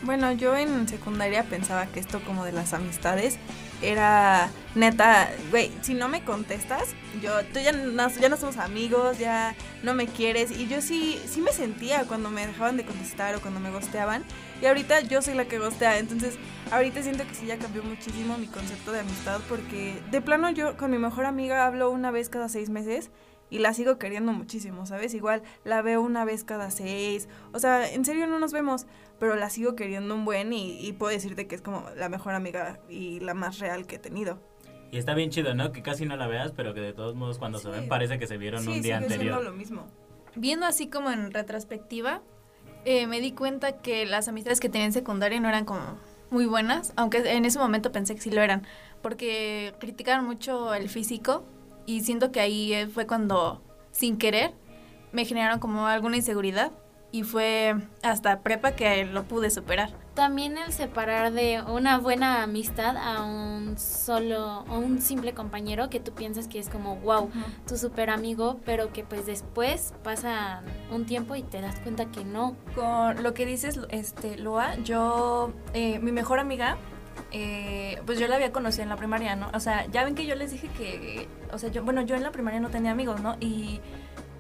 Bueno, 0.02 0.30
yo 0.32 0.56
en 0.56 0.87
secundaria 0.87 1.42
pensaba 1.42 1.87
que 1.87 1.99
esto 1.99 2.20
como 2.20 2.44
de 2.44 2.52
las 2.52 2.73
amistades 2.73 3.37
era 3.82 4.49
neta, 4.75 5.28
güey, 5.50 5.73
si 5.82 5.94
no 5.94 6.08
me 6.08 6.23
contestas, 6.23 6.94
yo, 7.20 7.44
tú 7.52 7.61
ya 7.61 7.73
no, 7.73 8.08
ya 8.08 8.28
no 8.28 8.37
somos 8.37 8.58
amigos, 8.58 9.18
ya 9.18 9.54
no 9.82 9.94
me 9.94 10.06
quieres. 10.06 10.52
Y 10.52 10.68
yo 10.68 10.80
sí, 10.80 11.20
sí 11.26 11.40
me 11.40 11.52
sentía 11.52 12.04
cuando 12.04 12.30
me 12.30 12.47
dejaban 12.47 12.76
de 12.76 12.85
contestar 12.85 13.35
o 13.35 13.40
cuando 13.40 13.58
me 13.61 13.70
gosteaban. 13.70 14.25
Y 14.60 14.66
ahorita 14.66 15.00
yo 15.02 15.22
soy 15.22 15.34
la 15.34 15.46
que 15.46 15.58
gostea. 15.58 15.98
Entonces, 15.98 16.36
ahorita 16.72 17.02
siento 17.02 17.24
que 17.26 17.34
sí 17.34 17.46
ya 17.46 17.58
cambió 17.58 17.82
muchísimo 17.82 18.36
mi 18.38 18.46
concepto 18.46 18.92
de 18.92 19.00
amistad 19.00 19.40
porque 19.48 20.00
de 20.10 20.20
plano 20.20 20.50
yo 20.50 20.76
con 20.76 20.90
mi 20.90 20.98
mejor 20.98 21.26
amiga 21.26 21.66
hablo 21.66 21.90
una 21.90 22.10
vez 22.10 22.28
cada 22.28 22.48
seis 22.48 22.68
meses 22.68 23.10
y 23.50 23.60
la 23.60 23.72
sigo 23.72 23.98
queriendo 23.98 24.32
muchísimo, 24.32 24.84
¿sabes? 24.86 25.14
Igual 25.14 25.42
la 25.64 25.80
veo 25.82 26.02
una 26.02 26.24
vez 26.24 26.44
cada 26.44 26.70
seis. 26.70 27.28
O 27.52 27.58
sea, 27.58 27.90
en 27.90 28.04
serio 28.04 28.26
no 28.26 28.38
nos 28.38 28.52
vemos, 28.52 28.86
pero 29.18 29.36
la 29.36 29.48
sigo 29.48 29.74
queriendo 29.74 30.14
un 30.14 30.24
buen 30.24 30.52
y, 30.52 30.92
puedo 30.92 31.12
decirte 31.12 31.46
que 31.46 31.54
es 31.54 31.62
como 31.62 31.88
la 31.96 32.08
mejor 32.08 32.34
amiga 32.34 32.80
y 32.88 33.20
la 33.20 33.34
más 33.34 33.58
real 33.58 33.86
que 33.86 33.96
he 33.96 33.98
tenido. 33.98 34.40
Y 34.90 34.98
está 34.98 35.14
bien 35.14 35.30
chido, 35.30 35.54
¿no? 35.54 35.72
Que 35.72 35.82
casi 35.82 36.06
no 36.06 36.16
la 36.16 36.26
veas, 36.26 36.52
pero 36.52 36.74
que 36.74 36.80
de 36.80 36.92
todos 36.92 37.14
modos 37.14 37.38
cuando 37.38 37.58
se 37.58 37.68
ven 37.68 37.88
parece 37.88 38.18
que 38.18 38.26
se 38.26 38.38
vieron 38.38 38.66
un 38.66 38.80
día 38.80 38.82
sigue 38.82 38.94
anterior. 38.94 39.42
lo 39.42 39.52
mismo. 39.52 39.86
Viendo 40.34 40.66
así 40.66 40.88
como 40.88 41.10
en 41.10 41.30
retrospectiva, 41.30 42.22
eh, 42.85 43.06
me 43.06 43.20
di 43.20 43.32
cuenta 43.32 43.73
que 43.73 44.06
las 44.06 44.28
amistades 44.28 44.61
que 44.61 44.68
tenía 44.68 44.87
en 44.87 44.92
secundaria 44.92 45.40
no 45.40 45.49
eran 45.49 45.64
como 45.64 45.99
muy 46.30 46.47
buenas, 46.47 46.92
aunque 46.97 47.18
en 47.18 47.44
ese 47.44 47.58
momento 47.58 47.92
pensé 47.92 48.14
que 48.14 48.20
sí 48.20 48.30
lo 48.30 48.42
eran, 48.42 48.66
porque 49.02 49.75
criticaron 49.78 50.26
mucho 50.26 50.75
el 50.75 50.88
físico 50.88 51.44
y 51.87 52.02
siento 52.02 52.32
que 52.32 52.40
ahí 52.40 52.73
eh, 52.73 52.87
fue 52.87 53.06
cuando, 53.06 53.62
sin 53.92 54.18
querer, 54.18 54.52
me 55.12 55.25
generaron 55.25 55.58
como 55.58 55.87
alguna 55.87 56.16
inseguridad 56.16 56.73
y 57.11 57.23
fue 57.23 57.75
hasta 58.02 58.40
prepa 58.40 58.73
que 58.73 59.04
lo 59.06 59.25
pude 59.25 59.50
superar. 59.50 59.90
También 60.18 60.58
el 60.58 60.72
separar 60.72 61.32
de 61.32 61.62
una 61.62 61.98
buena 61.98 62.42
amistad 62.42 62.96
a 62.96 63.22
un 63.22 63.78
solo, 63.78 64.64
a 64.66 64.76
un 64.76 65.00
simple 65.00 65.32
compañero 65.32 65.90
que 65.90 66.00
tú 66.00 66.12
piensas 66.12 66.48
que 66.48 66.58
es 66.58 66.68
como, 66.68 66.96
wow, 66.96 67.30
tu 67.68 67.76
super 67.76 68.10
amigo, 68.10 68.58
pero 68.64 68.92
que 68.92 69.04
pues 69.04 69.26
después 69.26 69.94
pasa 70.02 70.62
un 70.90 71.06
tiempo 71.06 71.37
y 71.37 71.44
te 71.44 71.60
das 71.60 71.78
cuenta 71.78 72.06
que 72.06 72.25
no. 72.25 72.56
Con 72.75 73.22
lo 73.22 73.32
que 73.32 73.46
dices, 73.46 73.78
este, 73.90 74.37
Loa, 74.37 74.75
yo, 74.82 75.52
eh, 75.72 76.00
mi 76.00 76.10
mejor 76.10 76.40
amiga, 76.40 76.78
eh, 77.30 78.02
pues 78.04 78.18
yo 78.18 78.26
la 78.26 78.34
había 78.34 78.50
conocido 78.50 78.82
en 78.82 78.88
la 78.88 78.96
primaria, 78.96 79.37
¿no? 79.37 79.48
O 79.54 79.60
sea, 79.60 79.87
ya 79.87 80.02
ven 80.02 80.16
que 80.16 80.26
yo 80.26 80.34
les 80.34 80.50
dije 80.50 80.66
que, 80.76 81.28
o 81.52 81.58
sea, 81.58 81.70
yo, 81.70 81.84
bueno, 81.84 82.02
yo 82.02 82.16
en 82.16 82.25
la 82.25 82.32
primaria 82.32 82.58
no 82.58 82.70
tenía 82.70 82.90
amigos, 82.90 83.20
¿no? 83.20 83.37
Y, 83.38 83.80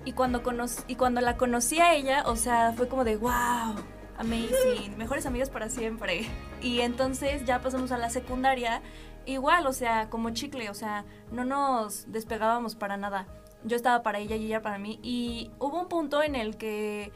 y 0.04 0.10
cuando, 0.10 0.42
y 0.88 0.96
cuando 0.96 1.20
la 1.20 1.36
conocí 1.36 1.78
a 1.78 1.94
ella, 1.94 2.24
o 2.26 2.34
sea, 2.34 2.72
fue 2.76 2.88
como 2.88 3.04
de, 3.04 3.16
wow, 3.16 3.76
amazing, 4.18 4.96
mejores 4.96 5.26
amigas 5.26 5.50
para 5.50 5.68
siempre. 5.68 6.26
Y 6.60 6.80
entonces 6.80 7.44
ya 7.44 7.60
pasamos 7.60 7.92
a 7.92 7.98
la 7.98 8.10
secundaria 8.10 8.82
igual, 9.26 9.66
o 9.66 9.72
sea, 9.72 10.10
como 10.10 10.30
chicle, 10.30 10.70
o 10.70 10.74
sea, 10.74 11.04
no 11.30 11.44
nos 11.44 12.10
despegábamos 12.10 12.74
para 12.74 12.96
nada. 12.96 13.26
Yo 13.64 13.76
estaba 13.76 14.02
para 14.02 14.18
ella 14.18 14.36
y 14.36 14.46
ella 14.46 14.62
para 14.62 14.78
mí. 14.78 14.98
Y 15.02 15.50
hubo 15.58 15.80
un 15.80 15.88
punto 15.88 16.22
en 16.22 16.34
el 16.34 16.56
que 16.56 17.12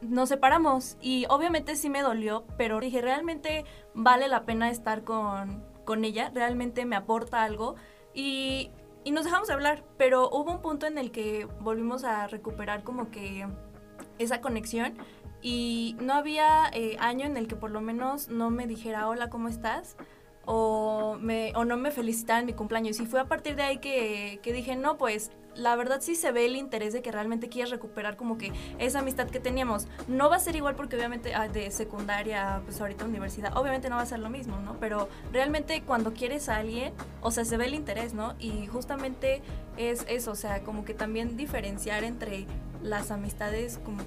nos 0.00 0.30
separamos 0.30 0.96
y 1.00 1.26
obviamente 1.28 1.76
sí 1.76 1.90
me 1.90 2.02
dolió, 2.02 2.44
pero 2.56 2.80
dije, 2.80 3.02
realmente 3.02 3.64
vale 3.94 4.28
la 4.28 4.44
pena 4.44 4.70
estar 4.70 5.04
con, 5.04 5.62
con 5.84 6.04
ella, 6.04 6.30
realmente 6.34 6.86
me 6.86 6.96
aporta 6.96 7.42
algo 7.42 7.76
y, 8.14 8.70
y 9.04 9.10
nos 9.10 9.24
dejamos 9.24 9.48
de 9.48 9.54
hablar, 9.54 9.84
pero 9.98 10.30
hubo 10.30 10.52
un 10.52 10.62
punto 10.62 10.86
en 10.86 10.96
el 10.96 11.10
que 11.10 11.46
volvimos 11.60 12.04
a 12.04 12.26
recuperar 12.28 12.82
como 12.82 13.10
que 13.10 13.46
esa 14.18 14.40
conexión 14.40 14.94
y 15.42 15.96
no 16.00 16.14
había 16.14 16.70
eh, 16.72 16.96
año 17.00 17.26
en 17.26 17.36
el 17.36 17.48
que 17.48 17.56
por 17.56 17.70
lo 17.70 17.80
menos 17.80 18.28
no 18.28 18.50
me 18.50 18.66
dijera 18.66 19.08
hola, 19.08 19.30
¿cómo 19.30 19.48
estás? 19.48 19.96
O, 20.46 21.16
me, 21.20 21.52
o 21.54 21.64
no 21.64 21.76
me 21.76 21.90
felicitara 21.90 22.40
en 22.40 22.46
mi 22.46 22.52
cumpleaños. 22.54 22.98
Y 23.00 23.06
fue 23.06 23.20
a 23.20 23.26
partir 23.26 23.56
de 23.56 23.62
ahí 23.62 23.78
que, 23.78 24.40
que 24.42 24.52
dije, 24.52 24.74
no, 24.74 24.96
pues 24.98 25.30
la 25.54 25.76
verdad 25.76 26.00
sí 26.00 26.14
se 26.14 26.32
ve 26.32 26.46
el 26.46 26.56
interés 26.56 26.92
de 26.92 27.02
que 27.02 27.10
realmente 27.10 27.48
quieres 27.48 27.70
recuperar 27.70 28.16
como 28.16 28.38
que 28.38 28.52
esa 28.78 29.00
amistad 29.00 29.28
que 29.28 29.40
teníamos. 29.40 29.86
No 30.08 30.30
va 30.30 30.36
a 30.36 30.40
ser 30.40 30.56
igual 30.56 30.74
porque 30.74 30.96
obviamente 30.96 31.34
ah, 31.34 31.48
de 31.48 31.70
secundaria, 31.70 32.62
pues 32.64 32.80
ahorita 32.80 33.04
universidad, 33.04 33.56
obviamente 33.56 33.88
no 33.88 33.96
va 33.96 34.02
a 34.02 34.06
ser 34.06 34.20
lo 34.20 34.30
mismo, 34.30 34.58
¿no? 34.60 34.78
Pero 34.80 35.08
realmente 35.32 35.82
cuando 35.82 36.12
quieres 36.12 36.48
a 36.48 36.56
alguien, 36.56 36.92
o 37.20 37.30
sea, 37.30 37.44
se 37.44 37.56
ve 37.56 37.66
el 37.66 37.74
interés, 37.74 38.14
¿no? 38.14 38.34
Y 38.38 38.66
justamente 38.66 39.42
es 39.76 40.04
eso, 40.08 40.32
o 40.32 40.36
sea, 40.36 40.62
como 40.62 40.84
que 40.84 40.94
también 40.94 41.36
diferenciar 41.36 42.04
entre 42.04 42.46
las 42.82 43.10
amistades 43.10 43.78
como 43.84 44.02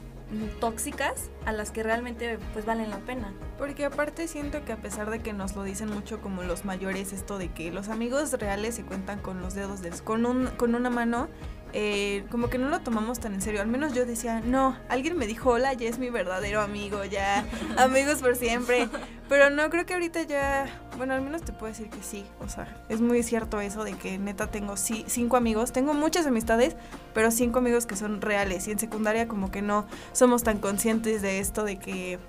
tóxicas 0.60 1.30
a 1.46 1.52
las 1.52 1.72
que 1.72 1.84
realmente 1.84 2.40
pues 2.54 2.66
valen 2.66 2.90
la 2.90 3.00
pena. 3.00 3.34
Porque 3.58 3.86
aparte 3.86 4.28
siento 4.28 4.66
que 4.66 4.72
a 4.72 4.78
pesar 4.78 5.10
de 5.10 5.20
que 5.20 5.34
nos 5.34 5.56
lo 5.56 5.64
dicen 5.64 5.90
mucho 5.90 6.22
como 6.22 6.44
los 6.44 6.66
mayores, 6.66 7.14
esto 7.14 7.38
de 7.38 7.52
que 7.52 7.72
los 7.72 7.90
amigos 7.90 8.34
reales 8.34 8.76
se 8.76 8.84
cuentan 8.84 9.20
con 9.20 9.42
los 9.42 9.54
dedos 9.54 9.82
del, 9.82 10.02
con, 10.02 10.26
un, 10.26 10.48
con 10.58 10.76
una 10.76 10.90
mano, 10.90 11.30
eh, 11.74 12.24
como 12.30 12.50
que 12.50 12.60
no 12.60 12.70
lo 12.70 12.82
tomamos 12.82 13.20
tan 13.20 13.34
en 13.34 13.42
serio. 13.42 13.62
Al 13.62 13.68
menos 13.68 13.94
yo 13.94 14.06
decía, 14.06 14.42
no, 14.42 14.78
alguien 14.90 15.18
me 15.18 15.26
dijo, 15.26 15.50
hola, 15.50 15.74
ya 15.74 15.90
es 15.90 15.98
mi 15.98 16.10
verdadero 16.10 16.62
amigo, 16.62 17.04
ya, 17.04 17.46
amigos 17.78 18.22
por 18.22 18.36
siempre. 18.36 18.88
Pero 19.28 19.50
no, 19.50 19.70
creo 19.72 19.86
que 19.86 19.94
ahorita 19.94 20.22
ya, 20.24 20.68
bueno, 20.98 21.16
al 21.16 21.22
menos 21.22 21.42
te 21.42 21.52
puedo 21.52 21.74
decir 21.74 21.90
que 21.90 22.04
sí. 22.04 22.26
O 22.40 22.48
sea, 22.48 22.86
es 22.90 23.02
muy 23.02 23.24
cierto 23.24 23.60
eso 23.60 23.84
de 23.84 23.94
que 23.94 24.20
neta 24.20 24.48
tengo 24.48 24.78
sí, 24.78 25.04
cinco 25.08 25.36
amigos. 25.36 25.72
Tengo 25.72 25.94
muchas 25.96 26.28
amistades, 26.28 26.76
pero 27.14 27.32
cinco 27.32 27.60
amigos 27.60 27.88
que 27.88 27.96
son 27.96 28.22
reales. 28.22 28.68
Y 28.68 28.72
en 28.72 28.80
secundaria 28.80 29.28
como 29.28 29.50
que 29.50 29.64
no 29.64 29.88
somos 30.12 30.44
tan 30.44 30.60
conscientes 30.60 31.24
de 31.24 31.40
esto 31.40 31.64
de 31.64 31.80
que 31.80 32.20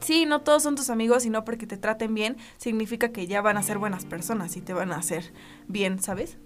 sí, 0.00 0.24
no 0.24 0.40
todos 0.40 0.62
son 0.62 0.76
tus 0.76 0.88
amigos 0.88 1.26
y 1.26 1.30
no 1.30 1.44
porque 1.44 1.66
te 1.66 1.76
traten 1.76 2.14
bien 2.14 2.36
significa 2.56 3.10
que 3.10 3.26
ya 3.26 3.42
van 3.42 3.58
a 3.58 3.62
ser 3.62 3.76
buenas 3.76 4.06
personas 4.06 4.56
y 4.56 4.62
te 4.62 4.72
van 4.72 4.92
a 4.92 4.96
hacer 4.96 5.32
bien, 5.66 6.00
¿sabes? 6.00 6.38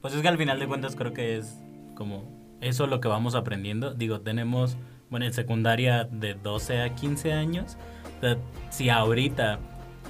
Pues 0.00 0.14
es 0.14 0.22
que 0.22 0.28
al 0.28 0.38
final 0.38 0.58
de 0.58 0.66
cuentas 0.66 0.96
creo 0.96 1.12
que 1.12 1.36
es 1.38 1.58
como 1.96 2.56
eso 2.60 2.84
es 2.84 2.90
lo 2.90 3.00
que 3.00 3.08
vamos 3.08 3.34
aprendiendo. 3.34 3.92
Digo, 3.92 4.20
tenemos, 4.20 4.76
bueno, 5.10 5.26
en 5.26 5.32
secundaria 5.32 6.04
de 6.04 6.34
12 6.34 6.82
a 6.82 6.94
15 6.94 7.32
años. 7.32 7.76
si 8.70 8.88
ahorita 8.88 9.58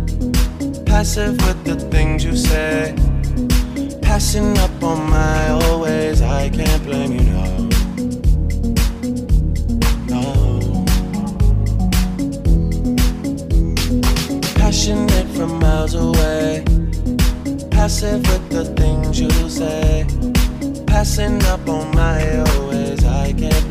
passive 1.01 1.35
with 1.47 1.63
the 1.63 1.75
things 1.89 2.23
you 2.23 2.35
say. 2.37 2.93
Passing 4.03 4.55
up 4.59 4.83
on 4.83 5.09
my 5.09 5.49
always, 5.49 6.21
I 6.21 6.47
can't 6.49 6.83
blame 6.83 7.13
you, 7.13 7.23
no. 7.37 7.45
No. 10.13 10.85
Passionate 14.61 15.27
from 15.35 15.57
miles 15.57 15.95
away. 15.95 16.63
Passive 17.71 18.21
with 18.29 18.45
the 18.49 18.65
things 18.77 19.19
you 19.19 19.31
say. 19.49 20.05
Passing 20.85 21.41
up 21.45 21.67
on 21.67 21.95
my 21.95 22.37
always, 22.51 23.03
I 23.03 23.33
can't 23.33 23.70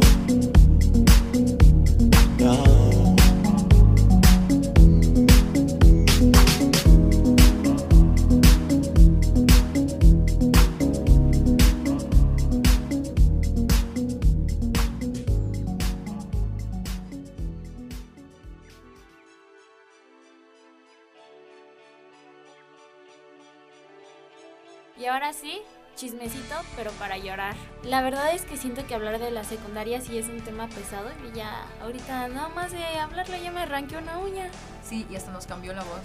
Pero 26.75 26.91
para 26.93 27.17
llorar. 27.17 27.55
La 27.83 28.01
verdad 28.01 28.33
es 28.33 28.43
que 28.43 28.57
siento 28.57 28.85
que 28.87 28.95
hablar 28.95 29.19
de 29.19 29.31
la 29.31 29.43
secundaria 29.43 30.01
sí 30.01 30.17
es 30.17 30.27
un 30.27 30.41
tema 30.41 30.67
pesado 30.67 31.09
y 31.29 31.35
ya 31.35 31.65
ahorita 31.81 32.27
nada 32.29 32.49
más 32.49 32.71
de 32.71 32.83
hablarlo 32.99 33.35
ya 33.37 33.51
me 33.51 33.61
arranqué 33.61 33.97
una 33.97 34.17
uña. 34.19 34.49
Sí, 34.87 35.05
y 35.09 35.15
hasta 35.15 35.31
nos 35.31 35.45
cambió 35.47 35.73
la 35.73 35.83
voz. 35.83 36.01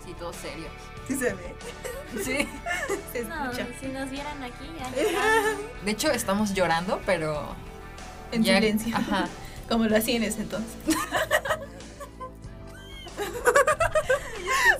Así 0.00 0.12
todos 0.14 0.36
serios. 0.36 0.70
Sí 1.08 1.16
se 1.16 1.34
ve. 1.34 1.54
Sí. 2.24 2.48
Se 3.12 3.24
No, 3.24 3.50
escucha. 3.50 3.66
si 3.80 3.86
nos 3.88 4.08
vieran 4.10 4.42
aquí 4.42 4.70
ya. 4.78 4.88
De 5.84 5.90
hecho, 5.90 6.10
estamos 6.10 6.54
llorando, 6.54 7.00
pero. 7.06 7.54
En 8.32 8.42
ya- 8.44 8.54
silencio. 8.56 8.96
Ajá. 8.96 9.26
Como 9.68 9.84
lo 9.84 9.96
hacía 9.96 10.16
en 10.16 10.22
ese 10.22 10.42
entonces. 10.42 10.76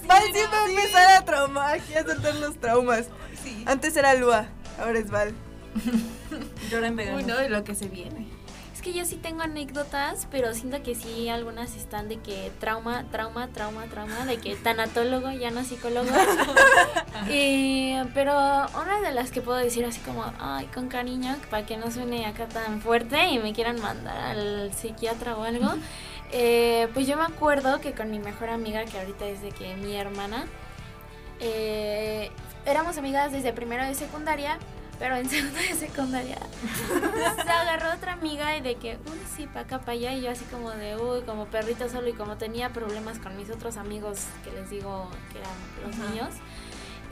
Va 0.08 0.16
a 0.18 0.68
empezar 0.68 1.16
a 1.16 1.24
traumar, 1.24 1.74
aquí 1.74 1.94
a 1.94 2.04
soltar 2.04 2.34
los 2.36 2.56
traumas. 2.60 3.06
Sí. 3.42 3.64
Antes 3.66 3.96
era 3.96 4.14
Lua, 4.14 4.46
ahora 4.78 4.98
es 4.98 5.10
Val. 5.10 5.32
Llora 6.70 6.88
en 6.88 6.96
vegano. 6.96 7.18
Uy, 7.18 7.24
no, 7.24 7.36
de 7.36 7.48
lo 7.48 7.64
que 7.64 7.74
se 7.74 7.88
viene. 7.88 8.26
Es 8.74 8.82
que 8.82 8.92
yo 8.92 9.06
sí 9.06 9.16
tengo 9.16 9.42
anécdotas, 9.42 10.28
pero 10.30 10.52
siento 10.52 10.82
que 10.82 10.94
sí 10.94 11.30
algunas 11.30 11.74
están 11.76 12.08
de 12.08 12.18
que 12.18 12.52
trauma, 12.60 13.04
trauma, 13.10 13.48
trauma, 13.48 13.86
trauma, 13.86 14.26
de 14.26 14.36
que 14.36 14.54
tanatólogo, 14.54 15.30
ya 15.32 15.50
no 15.50 15.64
psicólogo. 15.64 16.10
Y, 17.30 17.94
pero 18.14 18.34
una 18.34 19.00
de 19.02 19.12
las 19.12 19.30
que 19.30 19.40
puedo 19.40 19.56
decir 19.56 19.84
así 19.86 20.00
como, 20.00 20.30
ay, 20.38 20.66
con 20.66 20.88
cariño, 20.88 21.36
para 21.48 21.64
que 21.64 21.78
no 21.78 21.90
suene 21.90 22.26
acá 22.26 22.48
tan 22.48 22.82
fuerte 22.82 23.26
y 23.28 23.38
me 23.38 23.54
quieran 23.54 23.80
mandar 23.80 24.16
al 24.16 24.72
psiquiatra 24.74 25.36
o 25.36 25.44
algo. 25.44 25.70
eh, 26.30 26.88
pues 26.92 27.06
yo 27.06 27.16
me 27.16 27.24
acuerdo 27.24 27.80
que 27.80 27.92
con 27.92 28.10
mi 28.10 28.18
mejor 28.18 28.50
amiga, 28.50 28.84
que 28.84 28.98
ahorita 28.98 29.26
es 29.26 29.40
de 29.40 29.52
que 29.52 29.74
mi 29.76 29.96
hermana, 29.96 30.44
eh, 31.40 32.30
éramos 32.66 32.98
amigas 32.98 33.32
desde 33.32 33.52
primero 33.52 33.84
de 33.84 33.94
secundaria, 33.94 34.58
pero 34.98 35.16
en 35.16 35.28
segundo 35.30 35.58
de 35.58 35.74
secundaria 35.74 36.38
se 37.44 37.50
agarró 37.50 37.92
otra 37.94 38.12
amiga 38.14 38.56
y 38.56 38.60
de 38.60 38.76
que, 38.76 38.98
uy, 39.06 39.18
sí, 39.36 39.46
para 39.46 39.60
acá, 39.60 39.78
para 39.80 39.92
allá, 39.92 40.12
y 40.14 40.22
yo 40.22 40.30
así 40.30 40.44
como 40.46 40.70
de, 40.70 40.96
uy, 40.96 41.20
como 41.22 41.46
perrito 41.46 41.88
solo, 41.88 42.08
y 42.08 42.12
como 42.12 42.36
tenía 42.36 42.70
problemas 42.72 43.18
con 43.18 43.36
mis 43.36 43.50
otros 43.50 43.76
amigos, 43.76 44.20
que 44.44 44.50
les 44.52 44.68
digo 44.70 45.08
que 45.32 45.38
eran 45.38 45.52
los 46.00 46.10
niños, 46.10 46.30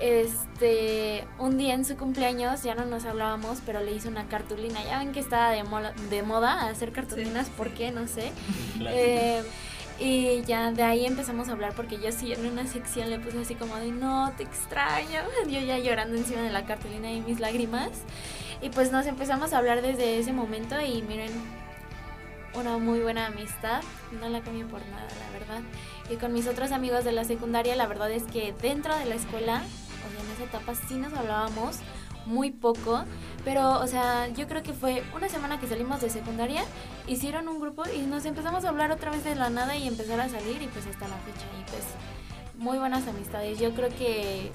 este, 0.00 1.24
un 1.38 1.56
día 1.56 1.74
en 1.74 1.84
su 1.84 1.96
cumpleaños 1.96 2.62
ya 2.62 2.74
no 2.74 2.84
nos 2.84 3.04
hablábamos, 3.04 3.58
pero 3.64 3.80
le 3.80 3.92
hice 3.92 4.08
una 4.08 4.26
cartulina, 4.26 4.82
ya 4.84 4.98
ven 4.98 5.12
que 5.12 5.20
estaba 5.20 5.50
de, 5.50 5.62
mola- 5.64 5.92
de 6.10 6.22
moda 6.22 6.66
hacer 6.68 6.90
cartulinas, 6.92 7.48
¿por 7.50 7.70
qué? 7.70 7.90
No 7.90 8.06
sé. 8.08 8.32
Eh, 8.86 9.42
y 9.98 10.42
ya 10.42 10.72
de 10.72 10.82
ahí 10.82 11.06
empezamos 11.06 11.48
a 11.48 11.52
hablar 11.52 11.72
porque 11.74 11.98
yo 12.00 12.10
sí 12.10 12.32
en 12.32 12.46
una 12.46 12.66
sección 12.66 13.10
le 13.10 13.18
puse 13.20 13.40
así 13.40 13.54
como 13.54 13.76
de 13.76 13.92
no, 13.92 14.32
te 14.36 14.42
extraño. 14.42 15.20
Yo 15.48 15.60
ya 15.60 15.78
llorando 15.78 16.16
encima 16.16 16.42
de 16.42 16.50
la 16.50 16.64
cartulina 16.64 17.12
y 17.12 17.20
mis 17.20 17.38
lágrimas. 17.38 17.90
Y 18.60 18.70
pues 18.70 18.90
nos 18.90 19.06
empezamos 19.06 19.52
a 19.52 19.58
hablar 19.58 19.82
desde 19.82 20.18
ese 20.18 20.32
momento 20.32 20.80
y 20.80 21.02
miren, 21.02 21.30
una 22.54 22.78
muy 22.78 23.00
buena 23.00 23.26
amistad. 23.26 23.82
No 24.20 24.28
la 24.28 24.40
cambio 24.40 24.66
por 24.66 24.80
nada, 24.86 25.06
la 25.20 25.38
verdad. 25.38 25.62
Y 26.10 26.16
con 26.16 26.32
mis 26.32 26.46
otros 26.48 26.72
amigos 26.72 27.04
de 27.04 27.12
la 27.12 27.24
secundaria, 27.24 27.76
la 27.76 27.86
verdad 27.86 28.10
es 28.10 28.24
que 28.24 28.52
dentro 28.60 28.96
de 28.96 29.04
la 29.04 29.14
escuela, 29.14 29.62
o 29.62 30.10
sea, 30.10 30.24
en 30.24 30.32
esa 30.32 30.44
etapa 30.44 30.74
sí 30.74 30.94
nos 30.94 31.12
hablábamos 31.12 31.78
muy 32.26 32.50
poco, 32.50 33.04
pero, 33.44 33.80
o 33.80 33.86
sea, 33.86 34.28
yo 34.28 34.46
creo 34.48 34.62
que 34.62 34.72
fue 34.72 35.02
una 35.14 35.28
semana 35.28 35.60
que 35.60 35.66
salimos 35.66 36.00
de 36.00 36.10
secundaria, 36.10 36.64
hicieron 37.06 37.48
un 37.48 37.60
grupo 37.60 37.84
y 37.94 38.02
nos 38.02 38.24
empezamos 38.24 38.64
a 38.64 38.68
hablar 38.68 38.90
otra 38.90 39.10
vez 39.10 39.24
de 39.24 39.34
la 39.34 39.50
nada 39.50 39.76
y 39.76 39.86
empezar 39.86 40.20
a 40.20 40.28
salir 40.28 40.62
y 40.62 40.68
pues 40.68 40.86
hasta 40.86 41.08
la 41.08 41.16
fecha 41.18 41.46
y 41.60 41.70
pues 41.70 41.84
muy 42.56 42.78
buenas 42.78 43.06
amistades. 43.08 43.58
Yo 43.58 43.74
creo 43.74 43.88
que 43.90 44.50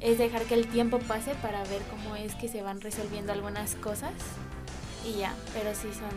es 0.00 0.18
dejar 0.18 0.42
que 0.42 0.54
el 0.54 0.66
tiempo 0.68 0.98
pase 1.00 1.34
para 1.36 1.62
ver 1.64 1.82
cómo 1.90 2.16
es 2.16 2.34
que 2.34 2.48
se 2.48 2.62
van 2.62 2.80
resolviendo 2.80 3.32
algunas 3.32 3.74
cosas 3.76 4.12
y 5.06 5.18
ya, 5.18 5.34
pero 5.52 5.74
sí 5.74 5.88
son 5.92 6.10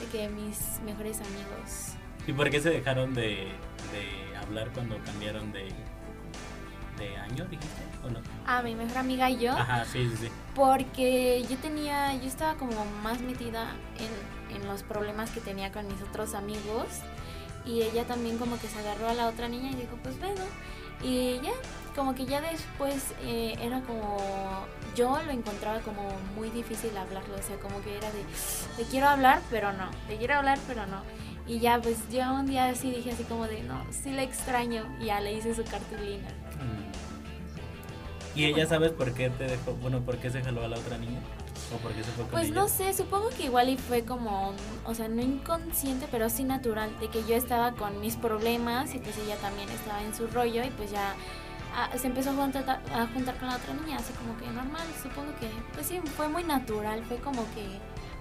de 0.00 0.06
que 0.10 0.28
mis 0.28 0.80
mejores 0.84 1.18
amigos. 1.20 1.94
¿Y 2.26 2.32
por 2.32 2.50
qué 2.50 2.60
se 2.60 2.70
dejaron 2.70 3.14
de, 3.14 3.48
de 3.92 4.36
hablar 4.42 4.70
cuando 4.72 4.98
cambiaron 5.04 5.52
de, 5.52 5.68
de 6.98 7.16
año, 7.18 7.44
dijiste? 7.44 7.82
¿O 8.04 8.10
no? 8.10 8.20
Ah, 8.46 8.62
mi 8.62 8.74
mejor 8.74 8.98
amiga 8.98 9.30
y 9.30 9.38
yo. 9.38 9.52
Ajá, 9.52 9.84
sí, 9.84 10.08
sí, 10.10 10.16
sí. 10.26 10.28
Porque 10.54 11.44
yo 11.48 11.56
tenía, 11.58 12.14
yo 12.14 12.26
estaba 12.26 12.54
como 12.54 12.84
más 13.02 13.20
metida 13.20 13.74
en, 13.98 14.08
en 14.54 14.66
los 14.66 14.82
problemas 14.82 15.30
que 15.30 15.40
tenía 15.40 15.72
con 15.72 15.86
mis 15.86 16.00
otros 16.02 16.34
amigos 16.34 16.86
y 17.66 17.82
ella 17.82 18.04
también 18.04 18.38
como 18.38 18.58
que 18.58 18.68
se 18.68 18.78
agarró 18.78 19.08
a 19.08 19.14
la 19.14 19.28
otra 19.28 19.48
niña 19.48 19.70
y 19.70 19.74
dijo, 19.74 19.96
pues 20.02 20.18
bueno. 20.18 20.42
Y 21.02 21.40
ya, 21.42 21.52
como 21.94 22.14
que 22.14 22.24
ya 22.24 22.40
después 22.40 23.12
eh, 23.22 23.56
era 23.60 23.80
como, 23.80 24.16
yo 24.96 25.18
lo 25.26 25.32
encontraba 25.32 25.80
como 25.80 26.08
muy 26.34 26.50
difícil 26.50 26.96
hablarlo, 26.96 27.34
o 27.34 27.42
sea, 27.42 27.56
como 27.58 27.82
que 27.82 27.96
era 27.96 28.10
de, 28.12 28.24
te 28.76 28.84
quiero 28.84 29.08
hablar, 29.08 29.40
pero 29.50 29.72
no, 29.72 29.90
te 30.08 30.16
quiero 30.16 30.34
hablar, 30.34 30.58
pero 30.66 30.86
no. 30.86 31.02
Y 31.46 31.58
ya, 31.58 31.80
pues 31.80 31.98
yo 32.10 32.32
un 32.32 32.46
día 32.46 32.68
así 32.68 32.90
dije 32.90 33.10
así 33.10 33.24
como 33.24 33.46
de, 33.46 33.62
no, 33.64 33.84
sí 33.90 34.12
la 34.12 34.22
extraño, 34.22 34.86
y 35.00 35.06
ya 35.06 35.20
le 35.20 35.34
hice 35.34 35.54
su 35.54 35.64
cartulina. 35.64 36.28
¿Y 38.34 38.46
ella 38.46 38.66
sabes 38.66 38.92
por 38.92 39.12
qué 39.12 39.30
te 39.30 39.44
dejó? 39.44 39.74
Bueno, 39.74 40.00
¿por 40.00 40.16
qué 40.18 40.30
se 40.30 40.42
jaló 40.42 40.64
a 40.64 40.68
la 40.68 40.78
otra 40.78 40.96
niña? 40.98 41.20
¿O 41.72 41.76
por 41.78 41.92
qué 41.92 42.04
se 42.04 42.10
fue 42.12 42.24
con 42.24 42.30
Pues 42.32 42.46
ella? 42.46 42.54
no 42.54 42.68
sé, 42.68 42.92
supongo 42.94 43.30
que 43.30 43.44
igual 43.44 43.68
y 43.68 43.76
fue 43.76 44.04
como, 44.04 44.52
o 44.84 44.94
sea, 44.94 45.08
no 45.08 45.22
inconsciente, 45.22 46.06
pero 46.10 46.28
sí 46.30 46.44
natural, 46.44 46.98
de 47.00 47.08
que 47.08 47.24
yo 47.24 47.34
estaba 47.36 47.72
con 47.72 48.00
mis 48.00 48.16
problemas 48.16 48.94
y 48.94 48.98
pues 48.98 49.16
ella 49.18 49.36
también 49.36 49.68
estaba 49.70 50.02
en 50.02 50.14
su 50.14 50.26
rollo 50.26 50.62
y 50.64 50.70
pues 50.70 50.90
ya 50.90 51.14
ah, 51.74 51.90
se 51.96 52.06
empezó 52.06 52.30
a 52.30 52.34
juntar, 52.34 52.80
a 52.92 53.06
juntar 53.06 53.36
con 53.38 53.48
la 53.48 53.56
otra 53.56 53.74
niña, 53.74 53.96
así 53.98 54.12
como 54.12 54.36
que 54.38 54.46
normal, 54.46 54.86
supongo 55.02 55.34
que, 55.40 55.48
pues 55.72 55.86
sí, 55.86 56.00
fue 56.16 56.28
muy 56.28 56.44
natural, 56.44 57.04
fue 57.06 57.16
como 57.18 57.42
que 57.54 57.66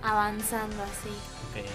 avanzando 0.01 0.81
así. 0.83 1.09
Ok. 1.49 1.65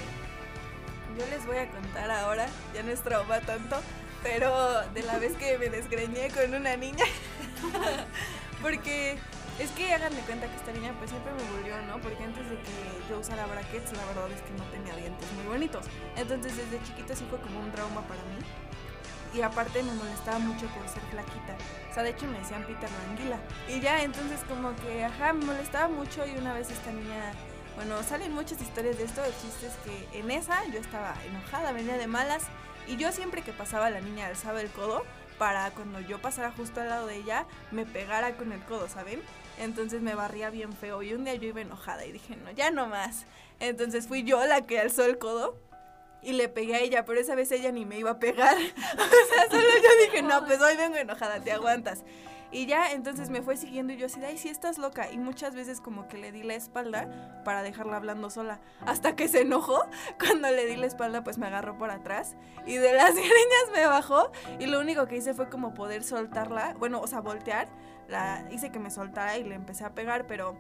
Yo 1.19 1.27
les 1.31 1.47
voy 1.47 1.57
a 1.57 1.69
contar 1.71 2.11
ahora, 2.11 2.47
ya 2.75 2.83
no 2.83 2.91
es 2.93 3.01
trauma 3.03 3.41
tanto, 3.41 3.77
pero 4.23 4.83
de 4.95 5.03
la 5.03 5.19
vez 5.19 5.35
que 5.37 5.59
me 5.59 5.69
desgreñé 5.69 6.29
con 6.31 6.55
una 6.55 6.77
niña. 6.77 7.05
Porque 8.63 9.19
es 9.59 9.71
que 9.73 9.93
hagan 9.93 10.15
de 10.15 10.21
cuenta 10.23 10.47
que 10.47 10.57
esta 10.57 10.73
niña 10.73 10.95
pues 10.99 11.11
siempre 11.11 11.33
me 11.33 11.43
volvió, 11.51 11.81
¿no? 11.83 12.01
Porque 12.01 12.23
antes 12.23 12.49
de 12.49 12.57
que 12.57 12.73
yo 13.11 13.19
usara 13.19 13.47
brackets, 13.47 13.93
la 13.93 14.05
verdad 14.07 14.31
es 14.31 14.43
que 14.43 14.51
no 14.53 14.65
tenía 14.71 14.95
dientes 14.95 15.31
muy 15.33 15.47
bonitos. 15.47 15.87
Entonces 16.17 16.57
desde 16.57 16.83
chiquita 16.85 17.17
sí 17.17 17.27
fue 17.29 17.41
como 17.41 17.61
un 17.61 17.73
trauma 17.73 18.03
para 18.03 18.23
mí. 18.23 18.39
Y 19.35 19.43
aparte 19.43 19.83
me 19.83 19.93
molestaba 19.93 20.39
mucho 20.39 20.67
por 20.69 20.89
ser 20.89 21.03
flaquita. 21.11 21.57
O 21.91 21.95
sea, 21.95 22.03
de 22.03 22.11
hecho 22.11 22.27
me 22.27 22.39
decían 22.39 22.65
Peter 22.65 22.89
la 22.89 23.11
anguila. 23.11 23.39
Y 23.69 23.81
ya, 23.81 24.03
entonces 24.03 24.41
como 24.49 24.75
que, 24.77 25.05
ajá, 25.05 25.33
me 25.33 25.45
molestaba 25.45 25.89
mucho 25.89 26.25
y 26.27 26.39
una 26.39 26.55
vez 26.55 26.71
esta 26.71 26.91
niña 26.93 27.33
bueno, 27.79 28.03
salen 28.03 28.33
muchas 28.33 28.61
historias 28.61 28.99
de 28.99 29.05
esto. 29.05 29.25
El 29.25 29.33
chiste 29.33 29.69
que 29.85 30.19
en 30.19 30.33
esa 30.33 30.65
yo 30.67 30.81
estaba 30.81 31.15
enojada, 31.25 31.71
venía 31.71 31.97
de 31.97 32.09
malas. 32.09 32.45
Y 32.89 32.97
yo 32.97 33.13
siempre 33.13 33.43
que 33.43 33.53
pasaba 33.53 33.89
la 33.89 34.01
niña 34.01 34.27
alzaba 34.27 34.61
el 34.61 34.69
codo 34.71 35.05
para 35.39 35.71
cuando 35.71 36.01
yo 36.01 36.21
pasara 36.21 36.51
justo 36.51 36.81
al 36.81 36.89
lado 36.89 37.07
de 37.07 37.17
ella 37.17 37.47
me 37.71 37.87
pegara 37.87 38.37
con 38.37 38.51
el 38.51 38.61
codo, 38.65 38.89
¿saben? 38.89 39.23
Entonces 39.59 40.03
me 40.03 40.15
barría 40.15 40.51
bien 40.51 40.73
feo. 40.73 41.03
Y 41.03 41.13
un 41.13 41.25
día 41.25 41.35
yo 41.35 41.49
iba 41.49 41.61
enojada 41.61 42.07
y 42.07 42.13
dije, 42.13 42.37
no, 42.37 42.51
ya 42.51 42.71
no 42.71 42.87
más. 42.87 43.27
Entonces 43.61 44.07
fui 44.07 44.23
yo 44.23 44.45
la 44.47 44.67
que 44.67 44.79
alzó 44.79 45.05
el 45.05 45.19
codo 45.19 45.57
y 46.23 46.33
le 46.33 46.49
pegué 46.49 46.77
a 46.77 46.81
ella, 46.81 47.05
pero 47.05 47.21
esa 47.21 47.35
vez 47.35 47.51
ella 47.53 47.73
ni 47.73 47.85
me 47.85 47.99
iba 47.99 48.11
a 48.11 48.19
pegar. 48.19 48.57
o 48.57 49.35
sea, 49.35 49.51
solo 49.51 49.69
yo 49.83 50.07
dije, 50.07 50.23
no, 50.23 50.45
pues 50.45 50.61
hoy 50.61 50.77
vengo 50.77 50.97
enojada, 50.97 51.41
te 51.41 51.53
aguantas. 51.53 52.05
Y 52.51 52.65
ya, 52.65 52.93
entonces 52.93 53.29
me 53.29 53.43
fue 53.43 53.59
siguiendo 53.59 53.93
y 53.93 53.99
yo 53.99 54.07
así, 54.07 54.21
ay, 54.25 54.39
sí 54.39 54.49
estás 54.49 54.79
loca. 54.79 55.11
Y 55.13 55.19
muchas 55.19 55.55
veces 55.55 55.83
como 55.83 56.09
que 56.09 56.17
le 56.17 56.33
di 56.33 56.43
la 56.43 56.55
espalda 56.55 57.43
para 57.45 57.63
dejarla 57.63 57.97
hablando 57.97 58.31
sola. 58.31 58.59
Hasta 58.87 59.15
que 59.17 59.29
se 59.29 59.43
enojó, 59.43 59.85
cuando 60.19 60.51
le 60.51 60.65
di 60.65 60.77
la 60.77 60.87
espalda, 60.87 61.23
pues 61.23 61.37
me 61.37 61.47
agarró 61.47 61.77
por 61.77 61.91
atrás. 61.91 62.37
Y 62.67 62.77
de 62.77 62.95
las 62.95 63.15
greñas 63.15 63.71
me 63.75 63.87
bajó. 63.87 64.33
Y 64.59 64.67
lo 64.67 64.81
único 64.81 65.07
que 65.07 65.17
hice 65.17 65.35
fue 65.35 65.51
como 65.51 65.75
poder 65.75 66.03
soltarla, 66.03 66.75
bueno, 66.79 67.01
o 67.01 67.07
sea, 67.07 67.21
voltear. 67.21 67.69
La 68.09 68.45
hice 68.51 68.71
que 68.71 68.79
me 68.79 68.91
soltara 68.91 69.37
y 69.39 69.45
le 69.45 69.55
empecé 69.55 69.85
a 69.85 69.95
pegar, 69.95 70.27
pero, 70.27 70.57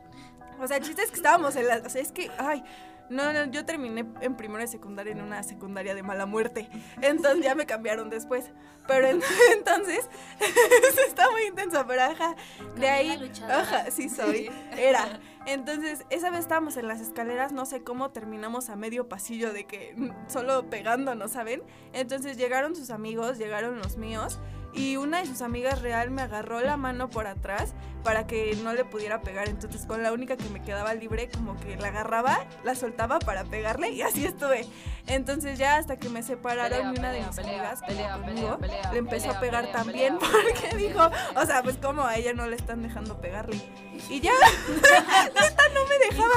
o 0.61 0.66
sea, 0.66 0.76
el 0.76 0.84
chiste 0.84 1.02
es 1.02 1.11
que 1.11 1.16
estábamos 1.16 1.56
en 1.56 1.66
la, 1.66 1.78
o 1.78 1.88
sea, 1.88 2.00
es 2.02 2.12
que, 2.12 2.30
ay, 2.38 2.62
no, 3.11 3.32
no, 3.32 3.46
yo 3.46 3.64
terminé 3.64 4.04
en 4.20 4.37
primero 4.37 4.61
de 4.61 4.66
secundaria 4.68 5.12
en 5.12 5.22
una 5.22 5.42
secundaria 5.42 5.94
de 5.94 6.02
mala 6.02 6.26
muerte. 6.26 6.68
Entonces 7.00 7.42
ya 7.42 7.54
me 7.54 7.64
cambiaron 7.64 8.11
después. 8.11 8.50
Pero 8.87 9.06
en- 9.06 9.22
entonces 9.52 10.08
está 11.08 11.30
muy 11.30 11.44
intenso, 11.44 11.84
pero 11.87 12.02
ajá. 12.02 12.34
De 12.76 12.88
ahí, 12.88 13.32
ajá, 13.48 13.90
sí 13.90 14.08
soy. 14.08 14.50
Era. 14.76 15.20
Entonces, 15.46 16.04
esa 16.11 16.28
vez 16.28 16.40
estábamos 16.40 16.76
en 16.76 16.87
las 16.88 17.00
escaleras, 17.00 17.52
no 17.52 17.64
sé 17.64 17.82
cómo 17.82 18.11
terminamos 18.11 18.68
a 18.68 18.76
medio 18.76 19.08
pasillo 19.08 19.54
de 19.54 19.64
que 19.64 19.94
mm, 19.96 20.11
solo 20.26 20.68
pegándonos, 20.68 21.30
¿saben? 21.30 21.62
Entonces 21.94 22.37
llegaron 22.37 22.76
sus 22.76 22.90
amigos, 22.90 23.38
llegaron 23.38 23.78
los 23.78 23.96
míos. 23.96 24.38
Y 24.72 24.96
una 24.96 25.20
de 25.20 25.26
sus 25.26 25.42
amigas 25.42 25.81
real 25.83 26.11
me 26.11 26.22
agarró 26.22 26.61
la 26.61 26.76
mano 26.76 27.09
por 27.09 27.26
atrás 27.26 27.74
para 28.04 28.26
que 28.26 28.57
no 28.62 28.72
le 28.72 28.85
pudiera 28.85 29.22
pegar. 29.22 29.48
Entonces 29.48 29.87
con 29.87 30.02
la 30.02 30.12
única 30.12 30.37
que 30.37 30.48
me 30.50 30.62
quedaba 30.62 30.94
libre, 30.94 31.28
como 31.28 31.57
que 31.57 31.76
la 31.76 31.88
agarraba, 31.88 32.46
la 32.64 32.74
soltaba 32.74 33.18
para 33.18 33.44
pegarle 33.44 33.90
y 33.90 34.02
así 34.02 34.24
estuve. 34.24 34.66
Entonces 35.07 35.59
ya 35.59 35.76
hasta 35.76 35.96
que 35.96 36.09
me 36.09 36.22
separaron 36.22 36.70
Pelea, 36.70 36.92
y 36.92 36.98
una 36.98 37.12
de 37.12 37.20
mis 37.20 37.37
pelea, 37.37 37.52
amigas 37.52 37.83
pelea, 37.87 38.12
conmigo, 38.12 38.59
le 38.92 38.98
empezó 38.98 39.31
a 39.31 39.40
pegar 39.40 39.72
también 39.72 40.18
porque 40.18 40.76
dijo, 40.76 41.11
o 41.37 41.46
sea, 41.46 41.62
pues 41.62 41.76
como 41.78 42.04
a 42.04 42.16
ella 42.16 42.33
no 42.33 42.46
le 42.46 42.57
están 42.57 42.83
dejando 42.83 43.20
pegarle. 43.20 43.61
Y 44.08 44.20
ya, 44.20 44.32
neta 45.26 45.62
no 45.74 45.84
me 45.87 45.98
dejaban. 45.98 46.28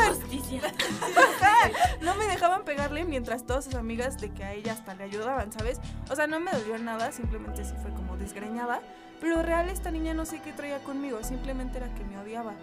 No 2.01 2.15
me 2.15 2.25
dejaban 2.25 2.63
pegarle 2.63 3.05
mientras 3.05 3.45
todas 3.45 3.65
sus 3.65 3.75
amigas 3.75 4.19
de 4.19 4.31
que 4.31 4.43
a 4.43 4.53
ella 4.53 4.73
hasta 4.73 4.95
le 4.95 5.03
ayudaban, 5.03 5.51
¿sabes? 5.51 5.79
O 6.09 6.15
sea, 6.15 6.27
no 6.27 6.39
me 6.39 6.51
dolió 6.51 6.77
nada, 6.77 7.11
simplemente 7.11 7.63
sí 7.63 7.73
fue 7.81 7.93
como 7.93 8.17
desgreñada. 8.17 8.81
Pero 9.19 9.43
real 9.43 9.69
esta 9.69 9.91
niña 9.91 10.13
no 10.13 10.25
sé 10.25 10.41
qué 10.41 10.51
traía 10.51 10.79
conmigo, 10.79 11.23
simplemente 11.23 11.77
era 11.77 11.93
que 11.93 12.03
me 12.03 12.17
odiaba. 12.17 12.53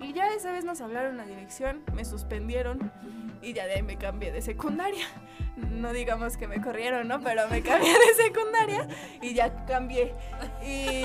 Y 0.00 0.12
ya 0.12 0.28
esa 0.34 0.52
vez 0.52 0.64
nos 0.64 0.80
hablaron 0.80 1.20
a 1.20 1.24
dirección, 1.24 1.82
me 1.94 2.04
suspendieron 2.04 2.92
y 3.40 3.54
ya 3.54 3.66
de 3.66 3.74
ahí 3.74 3.82
me 3.82 3.96
cambié 3.96 4.30
de 4.30 4.42
secundaria. 4.42 5.06
No 5.56 5.92
digamos 5.92 6.36
que 6.36 6.46
me 6.48 6.60
corrieron, 6.60 7.08
¿no? 7.08 7.20
Pero 7.20 7.48
me 7.48 7.62
cambié 7.62 7.92
de 7.92 8.14
secundaria 8.14 8.88
y 9.22 9.32
ya 9.34 9.64
cambié. 9.64 10.14
Y... 10.62 11.04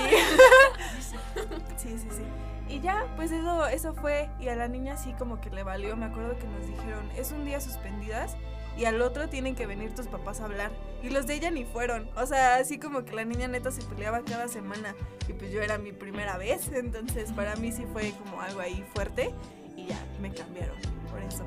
sí, 1.76 1.98
sí, 1.98 2.08
sí. 2.10 2.22
Y 2.68 2.80
ya, 2.80 3.06
pues 3.16 3.30
eso, 3.32 3.66
eso 3.66 3.94
fue. 3.94 4.28
Y 4.38 4.48
a 4.48 4.56
la 4.56 4.68
niña 4.68 4.96
sí 4.96 5.14
como 5.18 5.40
que 5.40 5.50
le 5.50 5.62
valió. 5.62 5.96
Me 5.96 6.06
acuerdo 6.06 6.36
que 6.38 6.46
nos 6.46 6.66
dijeron, 6.66 7.10
es 7.16 7.32
un 7.32 7.44
día 7.44 7.60
suspendidas 7.60 8.36
y 8.76 8.84
al 8.84 9.00
otro 9.02 9.28
tienen 9.28 9.56
que 9.56 9.66
venir 9.66 9.94
tus 9.94 10.06
papás 10.06 10.40
a 10.40 10.44
hablar. 10.44 10.70
Y 11.02 11.10
los 11.10 11.26
de 11.26 11.34
ella 11.34 11.50
ni 11.50 11.64
fueron. 11.64 12.08
O 12.16 12.26
sea, 12.26 12.56
así 12.56 12.78
como 12.78 13.04
que 13.04 13.14
la 13.14 13.24
niña 13.24 13.48
neta 13.48 13.72
se 13.72 13.82
peleaba 13.82 14.22
cada 14.22 14.48
semana. 14.48 14.94
Y 15.28 15.32
pues 15.32 15.50
yo 15.50 15.60
era 15.60 15.78
mi 15.78 15.92
primera 15.92 16.36
vez. 16.36 16.70
Entonces 16.72 17.32
para 17.32 17.56
mí 17.56 17.72
sí 17.72 17.84
fue 17.92 18.12
como 18.12 18.40
algo 18.40 18.60
ahí 18.60 18.84
fuerte. 18.94 19.34
Y 19.76 19.86
ya, 19.86 19.98
me 20.20 20.32
cambiaron. 20.32 20.76
Por 21.10 21.22
eso. 21.22 21.44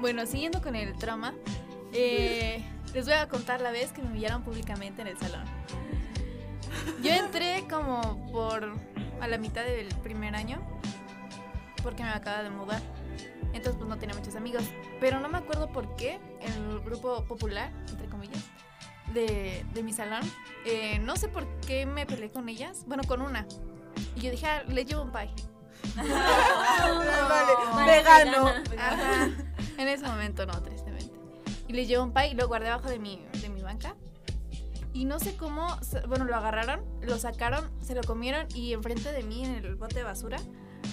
Bueno, 0.00 0.26
siguiendo 0.26 0.60
con 0.60 0.76
el 0.76 0.96
trauma, 0.98 1.34
eh, 1.92 2.64
les 2.92 3.04
voy 3.04 3.14
a 3.14 3.28
contar 3.28 3.60
la 3.60 3.70
vez 3.70 3.92
que 3.92 4.02
me 4.02 4.08
humillaron 4.08 4.42
públicamente 4.42 5.02
en 5.02 5.08
el 5.08 5.18
salón. 5.18 5.44
Yo 7.02 7.10
entré 7.10 7.64
como 7.70 8.26
por 8.30 8.74
a 9.20 9.28
la 9.28 9.38
mitad 9.38 9.64
del 9.64 9.88
primer 10.02 10.34
año, 10.34 10.60
porque 11.82 12.02
me 12.02 12.10
acaba 12.10 12.42
de 12.42 12.50
mudar. 12.50 12.82
Entonces 13.52 13.74
pues 13.76 13.88
no 13.88 13.98
tenía 13.98 14.14
muchos 14.14 14.36
amigos. 14.36 14.64
Pero 15.00 15.20
no 15.20 15.28
me 15.28 15.38
acuerdo 15.38 15.70
por 15.72 15.96
qué 15.96 16.20
el 16.40 16.80
grupo 16.80 17.24
popular, 17.24 17.70
entre 17.88 18.08
comillas, 18.08 18.44
de, 19.12 19.64
de 19.74 19.82
mi 19.82 19.92
salón, 19.92 20.20
eh, 20.64 20.98
no 21.00 21.16
sé 21.16 21.28
por 21.28 21.46
qué 21.60 21.86
me 21.86 22.06
peleé 22.06 22.30
con 22.30 22.48
ellas. 22.48 22.84
Bueno, 22.86 23.02
con 23.04 23.22
una. 23.22 23.46
Y 24.16 24.20
yo 24.20 24.30
dije, 24.30 24.46
ah, 24.46 24.62
le 24.68 24.84
llevo 24.84 25.02
un 25.02 25.12
pie. 25.12 25.30
vale, 25.96 27.52
vegano. 27.86 28.48
Ajá. 28.78 29.30
En 29.78 29.88
ese 29.88 30.06
momento 30.06 30.46
no, 30.46 30.62
tristemente. 30.62 31.10
Y 31.68 31.72
le 31.72 31.86
llevo 31.86 32.04
un 32.04 32.12
pie 32.12 32.28
y 32.28 32.34
lo 32.34 32.46
guardé 32.48 32.68
abajo 32.68 32.88
de 32.88 32.98
mi, 32.98 33.24
de 33.40 33.48
mi 33.48 33.62
banca. 33.62 33.96
Y 35.00 35.06
no 35.06 35.18
sé 35.18 35.34
cómo, 35.34 35.66
bueno, 36.08 36.26
lo 36.26 36.36
agarraron, 36.36 36.84
lo 37.00 37.18
sacaron, 37.18 37.70
se 37.80 37.94
lo 37.94 38.02
comieron 38.02 38.46
y 38.54 38.74
enfrente 38.74 39.10
de 39.12 39.22
mí 39.22 39.42
en 39.46 39.54
el 39.54 39.74
bote 39.76 39.94
de 39.94 40.02
basura 40.02 40.36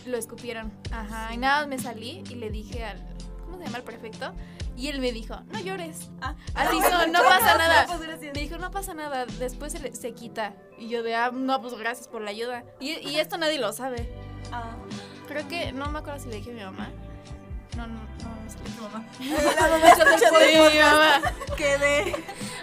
lo 0.06 0.16
escupieron. 0.16 0.72
Ajá. 0.94 1.34
Y 1.34 1.38
nada, 1.38 1.60
más 1.60 1.68
me 1.68 1.78
salí 1.78 2.24
y 2.30 2.36
le 2.36 2.50
dije 2.50 2.86
al, 2.86 3.06
¿cómo 3.44 3.58
se 3.58 3.66
llama 3.66 3.80
el 3.80 3.84
prefecto? 3.84 4.32
Y 4.78 4.88
él 4.88 5.02
me 5.02 5.12
dijo, 5.12 5.36
no 5.52 5.60
llores. 5.60 6.10
Así 6.22 6.80
son, 6.90 7.12
no 7.12 7.22
pasa 7.22 7.58
nada. 7.58 7.86
Me 8.34 8.40
dijo, 8.40 8.58
no 8.58 8.72
pasa 8.72 8.94
nada, 8.94 9.26
después 9.26 9.74
se, 9.74 9.80
le- 9.80 9.94
se 9.94 10.14
quita. 10.14 10.54
Y 10.80 10.88
yo 10.88 11.04
de, 11.04 11.14
ah, 11.14 11.32
no, 11.34 11.60
pues 11.62 11.74
gracias 11.74 12.08
por 12.08 12.22
la 12.22 12.30
ayuda. 12.30 12.64
Y, 12.80 12.92
y 13.10 13.20
esto 13.20 13.38
nadie 13.38 13.60
lo 13.60 13.74
sabe. 13.74 14.10
Creo 15.28 15.46
que, 15.50 15.74
no 15.74 15.92
me 15.92 16.00
acuerdo 16.00 16.22
si 16.24 16.30
le 16.30 16.38
dije 16.38 16.52
a 16.52 16.54
mi 16.54 16.62
mamá. 16.62 16.94
No, 17.78 17.86
no, 17.86 17.94
no, 17.94 18.02
a 18.02 18.64
mi 18.64 18.82
mamá. 18.82 19.06
La 19.56 19.68
mamá 19.68 20.72
mi 20.72 20.80
mamá. 20.80 21.22
Quedé. 21.56 22.16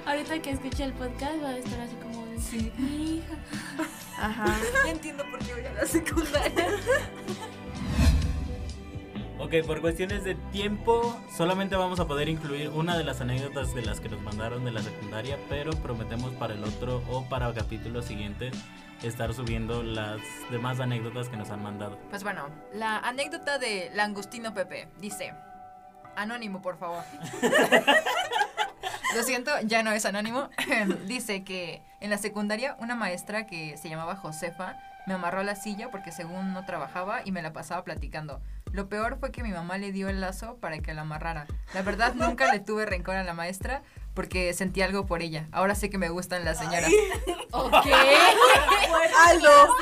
Ahorita 0.05 0.43
que 0.43 0.51
escuche 0.51 0.83
el 0.83 0.93
podcast 0.93 1.41
va 1.41 1.51
a 1.51 1.57
estar 1.57 1.81
así 1.83 1.95
como 2.03 2.27
de, 2.27 2.41
sí. 2.41 2.73
mi 2.77 3.19
hija. 3.19 3.35
Ajá. 4.19 4.57
Ya 4.85 4.91
entiendo 4.91 5.25
por 5.31 5.39
qué 5.39 5.55
voy 5.55 5.67
a 5.67 5.73
la 5.73 5.87
secundaria. 5.87 6.67
Ok, 9.45 9.57
por 9.67 9.83
cuestiones 9.83 10.25
de 10.25 10.37
tiempo, 10.53 11.21
solamente 11.37 11.77
vamos 11.77 12.01
a 12.01 12.07
poder 12.07 12.31
incluir 12.31 12.71
una 12.71 12.97
de 12.97 13.05
las 13.05 13.21
anécdotas 13.21 13.75
de 13.75 13.83
las 13.83 14.01
que 14.01 14.09
nos 14.09 14.23
mandaron 14.23 14.65
de 14.65 14.71
la 14.71 14.81
secundaria, 14.81 15.39
pero 15.51 15.73
prometemos 15.73 16.33
para 16.33 16.55
el 16.55 16.65
otro 16.65 17.03
o 17.11 17.29
para 17.29 17.53
capítulos 17.53 18.07
siguientes 18.07 18.57
estar 19.03 19.35
subiendo 19.35 19.83
las 19.83 20.19
demás 20.51 20.81
anécdotas 20.81 21.29
que 21.29 21.37
nos 21.37 21.51
han 21.51 21.63
mandado. 21.63 21.99
Pues 22.09 22.23
bueno, 22.23 22.49
la 22.73 22.97
anécdota 23.01 23.59
de 23.59 23.91
Langustino 23.95 24.55
Pepe 24.55 24.89
dice: 24.99 25.35
Anónimo, 26.17 26.63
por 26.63 26.79
favor. 26.79 27.05
Lo 29.15 29.23
siento, 29.25 29.51
ya 29.65 29.83
no 29.83 29.93
es 29.93 30.07
anónimo. 30.07 30.49
dice 31.07 31.45
que 31.45 31.83
en 32.01 32.09
la 32.09 32.17
secundaria 32.17 32.79
una 32.81 32.95
maestra 32.95 33.45
que 33.45 33.77
se 33.77 33.91
llamaba 33.91 34.17
Josefa 34.17 34.79
me 35.07 35.13
amarró 35.13 35.41
a 35.41 35.45
la 35.45 35.55
silla 35.55 35.91
porque 35.91 36.13
según 36.13 36.55
no 36.55 36.65
trabajaba 36.65 37.21
y 37.27 37.31
me 37.31 37.43
la 37.43 37.53
pasaba 37.53 37.85
platicando. 37.85 38.41
Lo 38.75 38.89
peor 38.89 39.19
fue 39.21 39.31
que 39.31 39.45
mi 39.45 39.53
mamá 39.53 39.79
le 39.79 39.93
dio 39.93 40.09
el 40.09 40.21
lazo 40.21 40.57
para 40.57 40.81
que 40.81 40.93
la 40.95 41.03
amarrara. 41.03 41.47
La 41.75 41.83
verdad 41.83 42.13
nunca 42.15 42.53
le 42.53 42.59
tuve 42.59 42.85
rencor 42.85 43.15
a 43.15 43.23
la 43.23 43.33
maestra 43.33 43.85
porque 44.15 44.53
sentí 44.53 44.83
algo 44.83 45.07
por 45.07 45.23
ella. 45.23 45.47
Ahora 45.53 45.77
sé 45.77 45.91
que 45.91 45.97
me 45.97 46.09
gustan 46.09 46.45
las 46.45 46.59
señoras. 46.59 46.91
Ok. 47.53 47.73
Aldo. 49.29 49.77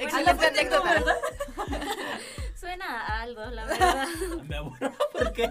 Excelente 0.00 0.46
anécdota. 0.46 1.02
Suena 2.54 3.06
a 3.06 3.22
Aldo, 3.22 3.50
la 3.50 3.64
verdad. 3.64 4.08
Me 4.46 4.56
aburro, 4.56 4.92
¿por 5.12 5.32
qué? 5.32 5.50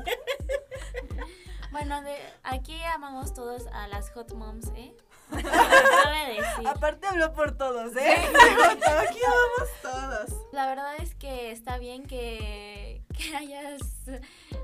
Bueno, 1.72 2.04
de, 2.04 2.18
aquí 2.44 2.80
amamos 2.84 3.34
todos 3.34 3.66
a 3.74 3.88
las 3.88 4.12
hot 4.12 4.32
moms, 4.34 4.68
¿eh? 4.76 4.94
Decir. 5.32 6.68
Aparte 6.68 7.08
habló 7.08 7.34
por 7.34 7.58
todos, 7.58 7.96
¿eh? 7.96 8.16
Aquí 9.08 9.20
vamos 9.28 9.70
todos. 9.82 10.42
La 10.52 10.68
verdad 10.68 10.96
es 11.00 11.16
que 11.16 11.52
está 11.52 11.78
bien 11.78 12.06
que, 12.06 13.02
que 13.18 13.36
hayas 13.36 13.82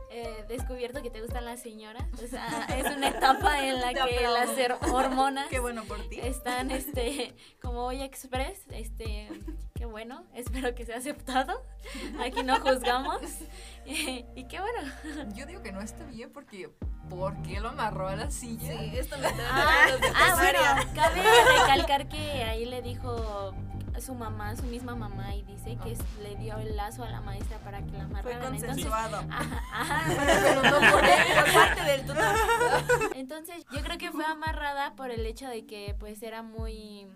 eh, 0.10 0.46
descubierto 0.48 1.02
que 1.02 1.10
te 1.10 1.22
gustan 1.22 1.46
las 1.46 1.62
señoras. 1.62 2.04
O 2.24 2.28
sea, 2.28 2.68
es 2.78 2.86
una 2.96 3.10
etapa 3.10 3.64
en 3.66 3.82
la 3.82 3.94
que 4.08 4.22
las 4.22 4.50
hormonas 4.92 5.48
Qué 5.50 5.60
bueno 5.60 5.84
por 5.86 6.08
ti. 6.10 6.20
están 6.20 6.72
este 6.72 7.36
como 7.62 7.86
hoy 7.86 8.02
express. 8.02 8.62
Este, 8.72 9.30
qué 9.76 9.86
bueno, 9.86 10.26
espero 10.34 10.74
que 10.76 10.86
sea 10.86 10.98
aceptado. 10.98 11.62
Aquí 12.20 12.44
no 12.44 12.60
juzgamos. 12.60 13.22
y 13.86 14.48
qué 14.48 14.60
bueno. 14.60 15.34
Yo 15.36 15.46
digo 15.46 15.62
que 15.62 15.72
no 15.72 15.82
está 15.82 16.04
bien 16.06 16.32
porque 16.32 16.70
¿por 17.10 17.42
qué 17.44 17.60
lo 17.60 17.70
amarró 17.70 18.08
a 18.08 18.16
la 18.16 18.30
silla? 18.32 18.78
Sí, 18.80 18.92
esto 18.98 19.18
me 19.18 19.28
Ah, 19.52 19.88
ah, 20.16 20.36
bueno, 20.36 20.60
cabe 20.96 21.22
recalcar 21.60 22.08
que 22.08 22.44
ahí 22.44 22.66
le 22.66 22.82
dijo 22.82 23.54
su 24.00 24.14
mamá, 24.14 24.56
su 24.56 24.64
misma 24.64 24.96
mamá, 24.96 25.36
y 25.36 25.42
dice 25.44 25.78
que 25.84 25.98
le 26.22 26.36
dio 26.36 26.58
el 26.58 26.76
lazo 26.76 27.04
a 27.04 27.10
la 27.10 27.20
maestra 27.22 27.58
para 27.60 27.82
que 27.82 27.98
la 27.98 28.08
Fue 28.08 28.20
amarraran. 28.20 28.54
Entonces, 28.56 28.68
consensuado. 28.86 29.18
ajá, 29.30 29.64
ajá, 29.74 30.04
Pero 30.44 30.62
no 30.62 30.92
por 30.92 31.04
él, 31.04 31.36
por 31.36 31.54
parte 31.54 31.84
del 31.84 32.02
tutor. 32.02 33.12
Entonces, 33.16 33.66
yo 33.72 33.82
creo 33.82 33.98
que 33.98 34.12
fue 34.12 34.26
amarrada 34.26 34.94
por 34.96 35.10
el 35.10 35.26
hecho 35.26 35.48
de 35.48 35.66
que 35.66 35.96
pues 36.00 36.22
era 36.22 36.44
muy 36.44 37.08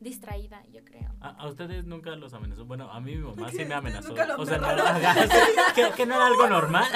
distraída, 0.00 0.62
yo 0.70 0.84
creo. 0.84 1.10
¿A, 1.20 1.30
a 1.30 1.48
ustedes 1.48 1.84
nunca 1.84 2.10
los 2.10 2.34
amenazó? 2.34 2.64
Bueno, 2.66 2.90
a 2.90 3.00
mí 3.00 3.16
mi 3.16 3.22
mamá 3.24 3.50
sí 3.50 3.64
me 3.64 3.74
amenazó. 3.74 4.08
Nunca 4.08 4.26
lo 4.26 4.36
O 4.36 4.46
sea, 4.46 4.58
no, 4.58 4.68
que, 5.74 5.90
que 5.96 6.06
no 6.06 6.14
era 6.14 6.26
algo 6.26 6.46
normal. 6.46 6.86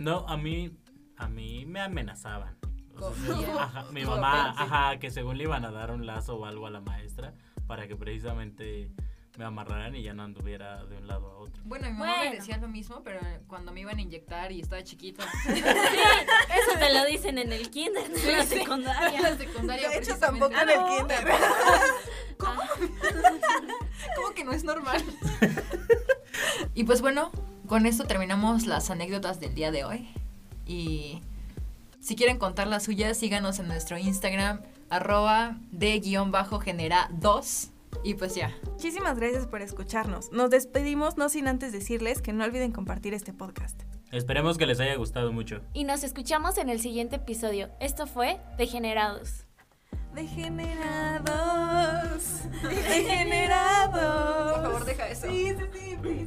No, 0.00 0.26
a 0.28 0.36
mí, 0.36 0.76
a 1.22 1.28
mí 1.28 1.64
me 1.66 1.80
amenazaban. 1.80 2.56
O 3.00 3.12
sea, 3.14 3.34
sí, 3.36 3.44
ajá, 3.58 3.84
mi 3.90 4.04
mamá, 4.04 4.50
ajá, 4.56 4.98
que 4.98 5.10
según 5.10 5.38
le 5.38 5.44
iban 5.44 5.64
a 5.64 5.70
dar 5.70 5.90
un 5.90 6.04
lazo 6.06 6.36
o 6.36 6.44
algo 6.44 6.66
a 6.66 6.70
la 6.70 6.80
maestra 6.80 7.32
para 7.66 7.88
que 7.88 7.96
precisamente 7.96 8.90
me 9.38 9.44
amarraran 9.46 9.96
y 9.96 10.02
ya 10.02 10.12
no 10.12 10.24
anduviera 10.24 10.84
de 10.84 10.98
un 10.98 11.06
lado 11.06 11.30
a 11.30 11.36
otro. 11.38 11.62
Bueno, 11.64 11.86
mi 11.86 11.92
mamá 11.94 12.12
me 12.12 12.18
Bueno. 12.18 12.34
decía 12.36 12.58
lo 12.58 12.68
mismo, 12.68 13.02
pero 13.02 13.20
cuando 13.46 13.72
me 13.72 13.80
iban 13.80 13.96
a 13.98 14.02
inyectar 14.02 14.52
y 14.52 14.60
estaba 14.60 14.82
chiquita. 14.82 15.24
Eso 15.48 16.78
te 16.78 16.92
lo 16.92 17.04
dicen 17.06 17.38
en 17.38 17.50
el 17.52 17.70
kinder, 17.70 18.04
en 18.04 18.32
la 18.38 18.44
secundaria. 18.44 19.16
En 19.16 19.22
la 19.22 19.36
secundaria, 19.38 19.88
De 19.88 19.98
hecho, 19.98 20.18
tampoco 20.18 20.52
en 20.54 20.68
el 20.68 20.98
kinder. 20.98 21.28
Ah, 22.44 22.56
¿Cómo 24.16 24.34
que 24.34 24.42
no 24.44 24.50
es 24.52 24.64
normal? 24.64 25.00
y 26.74 26.82
pues 26.82 27.00
bueno, 27.00 27.30
con 27.68 27.86
esto 27.86 28.04
terminamos 28.04 28.66
las 28.66 28.90
anécdotas 28.90 29.38
del 29.38 29.54
día 29.54 29.70
de 29.70 29.84
hoy. 29.84 30.08
Y 30.66 31.20
si 32.00 32.16
quieren 32.16 32.38
contar 32.38 32.66
las 32.66 32.82
suyas, 32.84 33.16
síganos 33.16 33.58
en 33.58 33.68
nuestro 33.68 33.98
Instagram, 33.98 34.60
arroba 34.90 35.58
de 35.70 35.98
guion 36.00 36.30
bajo 36.32 36.58
genera 36.60 37.08
2. 37.12 37.70
Y 38.04 38.14
pues 38.14 38.34
ya. 38.34 38.52
Muchísimas 38.64 39.18
gracias 39.18 39.46
por 39.46 39.62
escucharnos. 39.62 40.32
Nos 40.32 40.50
despedimos 40.50 41.16
no 41.16 41.28
sin 41.28 41.46
antes 41.46 41.72
decirles 41.72 42.22
que 42.22 42.32
no 42.32 42.44
olviden 42.44 42.72
compartir 42.72 43.14
este 43.14 43.32
podcast. 43.32 43.82
Esperemos 44.10 44.58
que 44.58 44.66
les 44.66 44.80
haya 44.80 44.96
gustado 44.96 45.32
mucho. 45.32 45.60
Y 45.72 45.84
nos 45.84 46.04
escuchamos 46.04 46.58
en 46.58 46.68
el 46.68 46.80
siguiente 46.80 47.16
episodio. 47.16 47.70
Esto 47.80 48.06
fue 48.06 48.40
Degenerados. 48.58 49.46
Degenerados. 50.14 51.22
Degenerados. 52.62 54.52
Por 54.52 54.62
favor, 54.64 54.84
deja 54.84 55.08
eso. 55.08 55.26
Sí, 55.28 55.48
sí, 55.48 55.64
sí, 55.72 55.96
please. 56.00 56.26